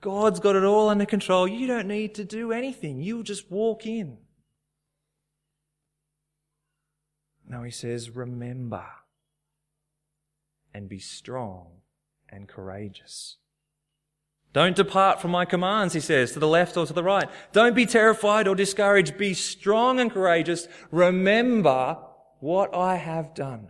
God's 0.00 0.38
got 0.38 0.56
it 0.56 0.64
all 0.64 0.88
under 0.88 1.06
control. 1.06 1.48
You 1.48 1.66
don't 1.66 1.88
need 1.88 2.14
to 2.14 2.24
do 2.24 2.52
anything. 2.52 3.00
You'll 3.00 3.22
just 3.22 3.50
walk 3.50 3.86
in. 3.86 4.18
Now 7.46 7.64
he 7.64 7.70
says, 7.70 8.10
remember 8.10 8.84
and 10.74 10.88
be 10.88 10.98
strong 10.98 11.80
and 12.28 12.48
courageous. 12.48 13.36
Don't 14.52 14.74
depart 14.74 15.20
from 15.20 15.30
my 15.30 15.44
commands, 15.44 15.94
he 15.94 16.00
says, 16.00 16.32
to 16.32 16.40
the 16.40 16.48
left 16.48 16.76
or 16.76 16.84
to 16.84 16.92
the 16.92 17.04
right. 17.04 17.28
Don't 17.52 17.74
be 17.74 17.86
terrified 17.86 18.48
or 18.48 18.54
discouraged. 18.56 19.16
Be 19.16 19.32
strong 19.32 20.00
and 20.00 20.10
courageous. 20.10 20.66
Remember 20.90 21.98
what 22.40 22.74
I 22.74 22.96
have 22.96 23.32
done. 23.34 23.68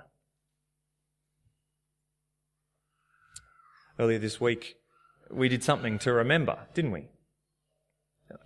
Earlier 3.99 4.19
this 4.19 4.41
week, 4.41 4.77
we 5.31 5.51
did 5.51 5.63
something 5.63 5.99
to 5.99 6.13
remember, 6.13 6.67
didn't 6.73 6.93
we? 6.93 7.09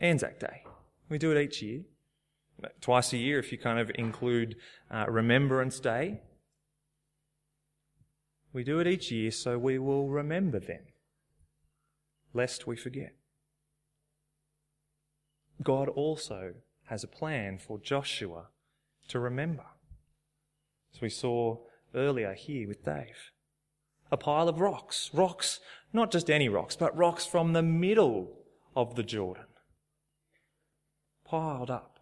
Anzac 0.00 0.40
Day. 0.40 0.64
We 1.08 1.18
do 1.18 1.30
it 1.30 1.40
each 1.40 1.62
year. 1.62 1.82
Twice 2.80 3.12
a 3.12 3.16
year 3.16 3.38
if 3.38 3.52
you 3.52 3.58
kind 3.58 3.78
of 3.78 3.92
include 3.94 4.56
uh, 4.90 5.06
Remembrance 5.08 5.78
Day. 5.78 6.22
We 8.54 8.62
do 8.62 8.78
it 8.78 8.86
each 8.86 9.10
year 9.10 9.32
so 9.32 9.58
we 9.58 9.80
will 9.80 10.08
remember 10.08 10.60
them, 10.60 10.84
lest 12.32 12.68
we 12.68 12.76
forget. 12.76 13.14
God 15.62 15.88
also 15.88 16.54
has 16.84 17.02
a 17.02 17.08
plan 17.08 17.58
for 17.58 17.78
Joshua 17.78 18.46
to 19.08 19.18
remember. 19.18 19.64
As 20.94 21.00
we 21.00 21.08
saw 21.08 21.58
earlier 21.94 22.34
here 22.34 22.68
with 22.68 22.84
Dave. 22.84 23.32
A 24.12 24.16
pile 24.16 24.48
of 24.48 24.60
rocks. 24.60 25.10
Rocks, 25.12 25.58
not 25.92 26.12
just 26.12 26.30
any 26.30 26.48
rocks, 26.48 26.76
but 26.76 26.96
rocks 26.96 27.26
from 27.26 27.52
the 27.52 27.62
middle 27.62 28.38
of 28.76 28.94
the 28.94 29.02
Jordan. 29.02 29.46
Piled 31.24 31.70
up. 31.70 31.98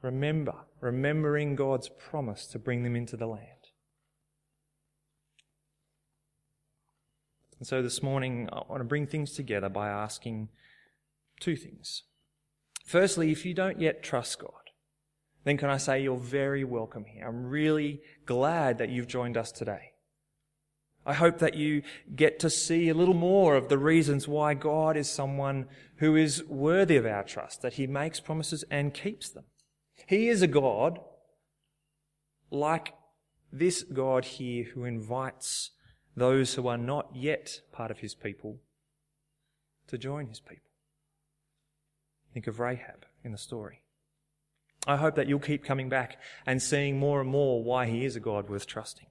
Remember, 0.00 0.54
remembering 0.80 1.56
God's 1.56 1.90
promise 1.90 2.46
to 2.48 2.58
bring 2.58 2.84
them 2.84 2.96
into 2.96 3.18
the 3.18 3.26
land. 3.26 3.55
And 7.58 7.66
so 7.66 7.82
this 7.82 8.02
morning, 8.02 8.48
I 8.52 8.62
want 8.68 8.80
to 8.80 8.84
bring 8.84 9.06
things 9.06 9.32
together 9.32 9.68
by 9.68 9.88
asking 9.88 10.48
two 11.40 11.56
things. 11.56 12.02
Firstly, 12.84 13.32
if 13.32 13.44
you 13.46 13.54
don't 13.54 13.80
yet 13.80 14.02
trust 14.02 14.38
God, 14.38 14.52
then 15.44 15.56
can 15.56 15.70
I 15.70 15.76
say 15.76 16.02
you're 16.02 16.16
very 16.18 16.64
welcome 16.64 17.04
here. 17.04 17.26
I'm 17.26 17.46
really 17.46 18.00
glad 18.26 18.78
that 18.78 18.90
you've 18.90 19.06
joined 19.06 19.36
us 19.36 19.52
today. 19.52 19.92
I 21.06 21.14
hope 21.14 21.38
that 21.38 21.54
you 21.54 21.82
get 22.14 22.40
to 22.40 22.50
see 22.50 22.88
a 22.88 22.94
little 22.94 23.14
more 23.14 23.54
of 23.54 23.68
the 23.68 23.78
reasons 23.78 24.26
why 24.26 24.54
God 24.54 24.96
is 24.96 25.08
someone 25.08 25.66
who 25.98 26.16
is 26.16 26.44
worthy 26.44 26.96
of 26.96 27.06
our 27.06 27.22
trust, 27.22 27.62
that 27.62 27.74
he 27.74 27.86
makes 27.86 28.18
promises 28.18 28.64
and 28.70 28.92
keeps 28.92 29.30
them. 29.30 29.44
He 30.06 30.28
is 30.28 30.42
a 30.42 30.48
God 30.48 30.98
like 32.50 32.94
this 33.52 33.84
God 33.84 34.24
here 34.24 34.64
who 34.74 34.84
invites 34.84 35.70
those 36.16 36.54
who 36.54 36.66
are 36.66 36.78
not 36.78 37.10
yet 37.14 37.60
part 37.72 37.90
of 37.90 37.98
his 37.98 38.14
people 38.14 38.58
to 39.88 39.98
join 39.98 40.28
his 40.28 40.40
people. 40.40 40.70
Think 42.32 42.46
of 42.46 42.58
Rahab 42.58 43.04
in 43.22 43.32
the 43.32 43.38
story. 43.38 43.82
I 44.86 44.96
hope 44.96 45.14
that 45.16 45.28
you'll 45.28 45.40
keep 45.40 45.64
coming 45.64 45.88
back 45.88 46.18
and 46.46 46.62
seeing 46.62 46.98
more 46.98 47.20
and 47.20 47.28
more 47.28 47.62
why 47.62 47.86
he 47.86 48.04
is 48.04 48.16
a 48.16 48.20
God 48.20 48.48
worth 48.48 48.66
trusting. 48.66 49.08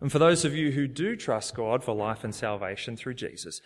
And 0.00 0.10
for 0.10 0.18
those 0.18 0.44
of 0.44 0.54
you 0.54 0.72
who 0.72 0.88
do 0.88 1.16
trust 1.16 1.54
God 1.54 1.82
for 1.82 1.94
life 1.94 2.24
and 2.24 2.34
salvation 2.34 2.96
through 2.96 3.14
Jesus, 3.14 3.60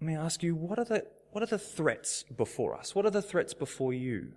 let 0.00 0.06
me 0.06 0.14
ask 0.14 0.42
you, 0.42 0.54
what 0.54 0.78
are 0.78 0.84
the, 0.84 1.04
what 1.32 1.42
are 1.42 1.46
the 1.46 1.58
threats 1.58 2.22
before 2.22 2.76
us? 2.76 2.94
What 2.94 3.06
are 3.06 3.10
the 3.10 3.22
threats 3.22 3.54
before 3.54 3.92
you? 3.92 4.34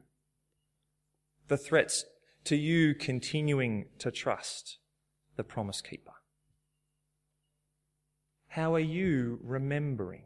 The 1.47 1.57
threats 1.57 2.05
to 2.45 2.55
you 2.55 2.95
continuing 2.95 3.85
to 3.99 4.09
trust 4.09 4.77
the 5.35 5.43
promise 5.43 5.81
keeper? 5.81 6.13
How 8.49 8.75
are 8.75 8.79
you 8.79 9.39
remembering? 9.43 10.23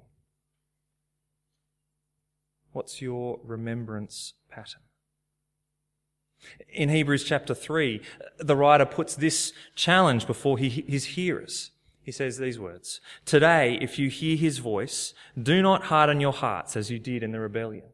What's 2.71 3.01
your 3.01 3.39
remembrance 3.43 4.33
pattern? 4.49 4.81
In 6.69 6.89
Hebrews 6.89 7.23
chapter 7.23 7.53
3, 7.53 8.01
the 8.39 8.55
writer 8.55 8.85
puts 8.85 9.15
this 9.15 9.53
challenge 9.75 10.27
before 10.27 10.57
his 10.57 11.05
hearers. 11.05 11.71
He 12.01 12.11
says 12.11 12.37
these 12.37 12.59
words 12.59 13.01
Today, 13.25 13.77
if 13.81 13.97
you 13.97 14.09
hear 14.09 14.37
his 14.37 14.59
voice, 14.59 15.13
do 15.41 15.61
not 15.61 15.85
harden 15.85 16.19
your 16.19 16.33
hearts 16.33 16.75
as 16.75 16.91
you 16.91 16.99
did 16.99 17.23
in 17.23 17.31
the 17.31 17.39
rebellion. 17.39 17.85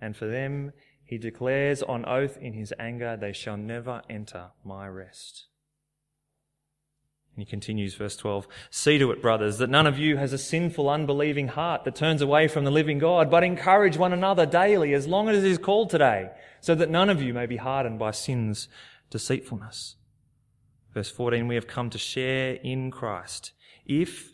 And 0.00 0.16
for 0.16 0.26
them, 0.26 0.72
he 1.12 1.18
declares 1.18 1.82
on 1.82 2.06
oath 2.06 2.38
in 2.38 2.54
his 2.54 2.72
anger, 2.78 3.18
they 3.20 3.34
shall 3.34 3.58
never 3.58 4.00
enter 4.08 4.46
my 4.64 4.88
rest. 4.88 5.44
And 7.36 7.44
he 7.44 7.50
continues, 7.50 7.94
verse 7.96 8.16
12, 8.16 8.48
See 8.70 8.96
to 8.96 9.10
it, 9.10 9.20
brothers, 9.20 9.58
that 9.58 9.68
none 9.68 9.86
of 9.86 9.98
you 9.98 10.16
has 10.16 10.32
a 10.32 10.38
sinful, 10.38 10.88
unbelieving 10.88 11.48
heart 11.48 11.84
that 11.84 11.96
turns 11.96 12.22
away 12.22 12.48
from 12.48 12.64
the 12.64 12.70
living 12.70 12.98
God, 12.98 13.30
but 13.30 13.44
encourage 13.44 13.98
one 13.98 14.14
another 14.14 14.46
daily 14.46 14.94
as 14.94 15.06
long 15.06 15.28
as 15.28 15.44
it 15.44 15.50
is 15.50 15.58
called 15.58 15.90
today, 15.90 16.30
so 16.62 16.74
that 16.74 16.88
none 16.88 17.10
of 17.10 17.20
you 17.20 17.34
may 17.34 17.44
be 17.44 17.58
hardened 17.58 17.98
by 17.98 18.10
sin's 18.10 18.68
deceitfulness. 19.10 19.96
Verse 20.94 21.10
14, 21.10 21.46
we 21.46 21.56
have 21.56 21.66
come 21.66 21.90
to 21.90 21.98
share 21.98 22.54
in 22.54 22.90
Christ 22.90 23.52
if 23.84 24.30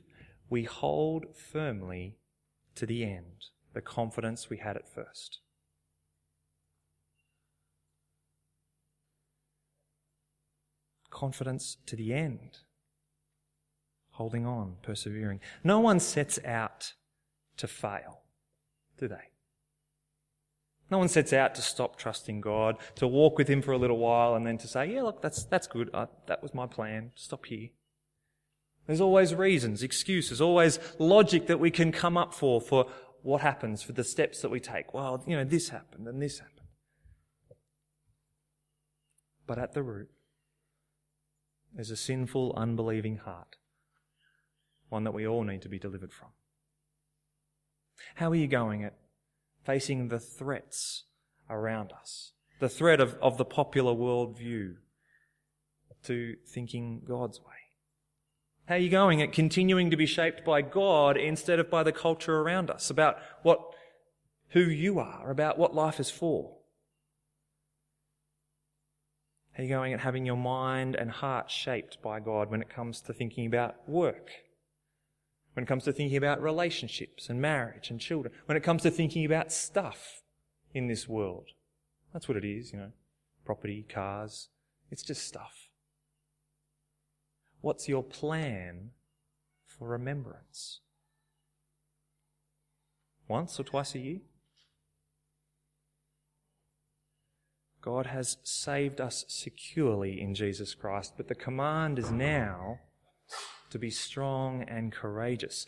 we 0.48 0.62
hold 0.62 1.24
firmly 1.34 2.18
to 2.76 2.86
the 2.86 3.02
end 3.02 3.46
the 3.74 3.80
confidence 3.80 4.48
we 4.48 4.58
had 4.58 4.76
at 4.76 4.88
first. 4.88 5.40
Confidence 11.18 11.78
to 11.84 11.96
the 11.96 12.14
end. 12.14 12.58
Holding 14.10 14.46
on, 14.46 14.76
persevering. 14.82 15.40
No 15.64 15.80
one 15.80 15.98
sets 15.98 16.38
out 16.44 16.92
to 17.56 17.66
fail, 17.66 18.22
do 18.98 19.08
they? 19.08 19.32
No 20.90 20.98
one 20.98 21.08
sets 21.08 21.32
out 21.32 21.56
to 21.56 21.62
stop 21.62 21.98
trusting 21.98 22.40
God, 22.40 22.76
to 22.94 23.08
walk 23.08 23.36
with 23.36 23.48
Him 23.48 23.62
for 23.62 23.72
a 23.72 23.78
little 23.78 23.98
while 23.98 24.36
and 24.36 24.46
then 24.46 24.58
to 24.58 24.68
say, 24.68 24.86
yeah, 24.86 25.02
look, 25.02 25.20
that's, 25.20 25.44
that's 25.44 25.66
good. 25.66 25.90
Uh, 25.92 26.06
that 26.26 26.40
was 26.40 26.54
my 26.54 26.66
plan. 26.66 27.10
Stop 27.16 27.46
here. 27.46 27.70
There's 28.86 29.00
always 29.00 29.34
reasons, 29.34 29.82
excuses, 29.82 30.40
always 30.40 30.78
logic 30.98 31.48
that 31.48 31.58
we 31.58 31.70
can 31.70 31.90
come 31.90 32.16
up 32.16 32.32
for, 32.32 32.60
for 32.60 32.86
what 33.22 33.42
happens, 33.42 33.82
for 33.82 33.92
the 33.92 34.04
steps 34.04 34.40
that 34.40 34.50
we 34.50 34.60
take. 34.60 34.94
Well, 34.94 35.22
you 35.26 35.36
know, 35.36 35.44
this 35.44 35.68
happened 35.70 36.06
and 36.06 36.22
this 36.22 36.38
happened. 36.38 36.68
But 39.46 39.58
at 39.58 39.74
the 39.74 39.82
root, 39.82 40.08
is 41.78 41.90
a 41.90 41.96
sinful, 41.96 42.52
unbelieving 42.56 43.18
heart, 43.18 43.56
one 44.88 45.04
that 45.04 45.14
we 45.14 45.26
all 45.26 45.44
need 45.44 45.62
to 45.62 45.68
be 45.68 45.78
delivered 45.78 46.12
from. 46.12 46.28
How 48.16 48.30
are 48.30 48.36
you 48.36 48.48
going 48.48 48.84
at 48.84 48.98
facing 49.64 50.08
the 50.08 50.18
threats 50.18 51.04
around 51.48 51.92
us? 51.92 52.32
The 52.60 52.68
threat 52.68 53.00
of, 53.00 53.14
of 53.22 53.38
the 53.38 53.44
popular 53.44 53.92
worldview 53.92 54.74
to 56.04 56.36
thinking 56.46 57.02
God's 57.06 57.40
way? 57.40 57.46
How 58.66 58.74
are 58.74 58.78
you 58.78 58.90
going 58.90 59.22
at 59.22 59.32
continuing 59.32 59.90
to 59.90 59.96
be 59.96 60.06
shaped 60.06 60.44
by 60.44 60.62
God 60.62 61.16
instead 61.16 61.58
of 61.58 61.70
by 61.70 61.82
the 61.82 61.92
culture 61.92 62.38
around 62.38 62.70
us 62.70 62.90
about 62.90 63.16
what, 63.42 63.60
who 64.48 64.60
you 64.60 64.98
are, 64.98 65.30
about 65.30 65.58
what 65.58 65.74
life 65.74 65.98
is 66.00 66.10
for? 66.10 66.56
How 69.47 69.47
are 69.58 69.62
you 69.64 69.68
going 69.68 69.92
at 69.92 70.00
having 70.00 70.24
your 70.24 70.36
mind 70.36 70.94
and 70.94 71.10
heart 71.10 71.50
shaped 71.50 72.00
by 72.00 72.20
God 72.20 72.48
when 72.48 72.62
it 72.62 72.68
comes 72.68 73.00
to 73.02 73.12
thinking 73.12 73.44
about 73.44 73.88
work? 73.88 74.30
When 75.54 75.64
it 75.64 75.66
comes 75.66 75.82
to 75.84 75.92
thinking 75.92 76.16
about 76.16 76.40
relationships 76.40 77.28
and 77.28 77.42
marriage 77.42 77.90
and 77.90 78.00
children? 78.00 78.32
When 78.46 78.56
it 78.56 78.62
comes 78.62 78.82
to 78.82 78.90
thinking 78.92 79.24
about 79.24 79.50
stuff 79.50 80.22
in 80.72 80.86
this 80.86 81.08
world? 81.08 81.46
That's 82.12 82.28
what 82.28 82.36
it 82.36 82.44
is, 82.44 82.72
you 82.72 82.78
know. 82.78 82.92
Property, 83.44 83.84
cars. 83.88 84.48
It's 84.92 85.02
just 85.02 85.26
stuff. 85.26 85.68
What's 87.60 87.88
your 87.88 88.04
plan 88.04 88.90
for 89.66 89.88
remembrance? 89.88 90.80
Once 93.26 93.58
or 93.58 93.64
twice 93.64 93.96
a 93.96 93.98
year? 93.98 94.20
God 97.88 98.08
has 98.08 98.36
saved 98.42 99.00
us 99.00 99.24
securely 99.28 100.20
in 100.20 100.34
Jesus 100.34 100.74
Christ, 100.74 101.14
but 101.16 101.26
the 101.26 101.34
command 101.34 101.98
is 101.98 102.10
now 102.10 102.80
to 103.70 103.78
be 103.78 103.88
strong 103.88 104.62
and 104.62 104.92
courageous. 104.92 105.64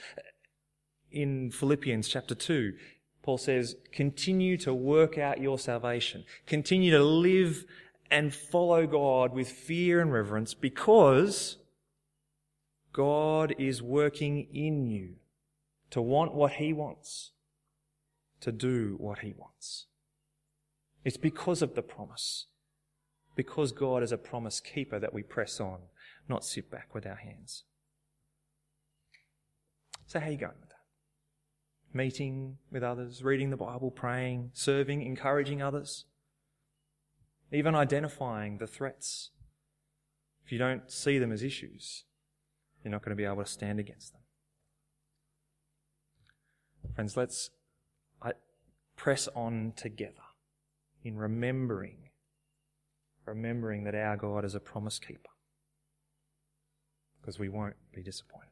In 1.10 1.50
Philippians 1.50 2.08
chapter 2.08 2.34
2, 2.34 2.74
Paul 3.22 3.38
says, 3.38 3.74
continue 3.90 4.58
to 4.58 4.74
work 4.74 5.16
out 5.16 5.40
your 5.40 5.58
salvation. 5.58 6.24
Continue 6.46 6.90
to 6.90 7.02
live 7.02 7.64
and 8.10 8.34
follow 8.34 8.86
God 8.86 9.32
with 9.32 9.48
fear 9.48 10.02
and 10.02 10.12
reverence 10.12 10.52
because 10.52 11.56
God 12.92 13.54
is 13.58 13.80
working 13.80 14.46
in 14.52 14.84
you 14.84 15.14
to 15.88 16.02
want 16.02 16.34
what 16.34 16.52
He 16.52 16.74
wants, 16.74 17.30
to 18.42 18.52
do 18.52 18.96
what 18.98 19.20
He 19.20 19.32
wants. 19.32 19.86
It's 21.04 21.16
because 21.16 21.62
of 21.62 21.74
the 21.74 21.82
promise, 21.82 22.46
because 23.34 23.72
God 23.72 24.02
is 24.02 24.12
a 24.12 24.18
promise 24.18 24.60
keeper 24.60 24.98
that 24.98 25.14
we 25.14 25.22
press 25.22 25.60
on, 25.60 25.80
not 26.28 26.44
sit 26.44 26.70
back 26.70 26.94
with 26.94 27.06
our 27.06 27.16
hands. 27.16 27.64
So, 30.06 30.20
how 30.20 30.26
are 30.26 30.32
you 30.32 30.36
going 30.36 30.52
with 30.60 30.68
that? 30.70 30.76
Meeting 31.92 32.58
with 32.70 32.82
others, 32.82 33.22
reading 33.22 33.50
the 33.50 33.56
Bible, 33.56 33.90
praying, 33.90 34.50
serving, 34.52 35.02
encouraging 35.02 35.62
others, 35.62 36.04
even 37.52 37.74
identifying 37.74 38.58
the 38.58 38.66
threats. 38.66 39.30
If 40.44 40.52
you 40.52 40.58
don't 40.58 40.90
see 40.90 41.18
them 41.18 41.32
as 41.32 41.42
issues, 41.42 42.04
you're 42.82 42.90
not 42.90 43.02
going 43.02 43.16
to 43.16 43.20
be 43.20 43.24
able 43.24 43.42
to 43.42 43.50
stand 43.50 43.78
against 43.80 44.12
them. 44.12 44.22
Friends, 46.94 47.16
let's 47.16 47.50
press 49.00 49.28
on 49.34 49.72
together 49.76 50.29
in 51.04 51.16
remembering, 51.16 52.10
remembering 53.26 53.84
that 53.84 53.94
our 53.94 54.16
God 54.16 54.44
is 54.44 54.54
a 54.54 54.60
promise 54.60 54.98
keeper. 54.98 55.30
Because 57.20 57.38
we 57.38 57.48
won't 57.48 57.76
be 57.94 58.02
disappointed. 58.02 58.49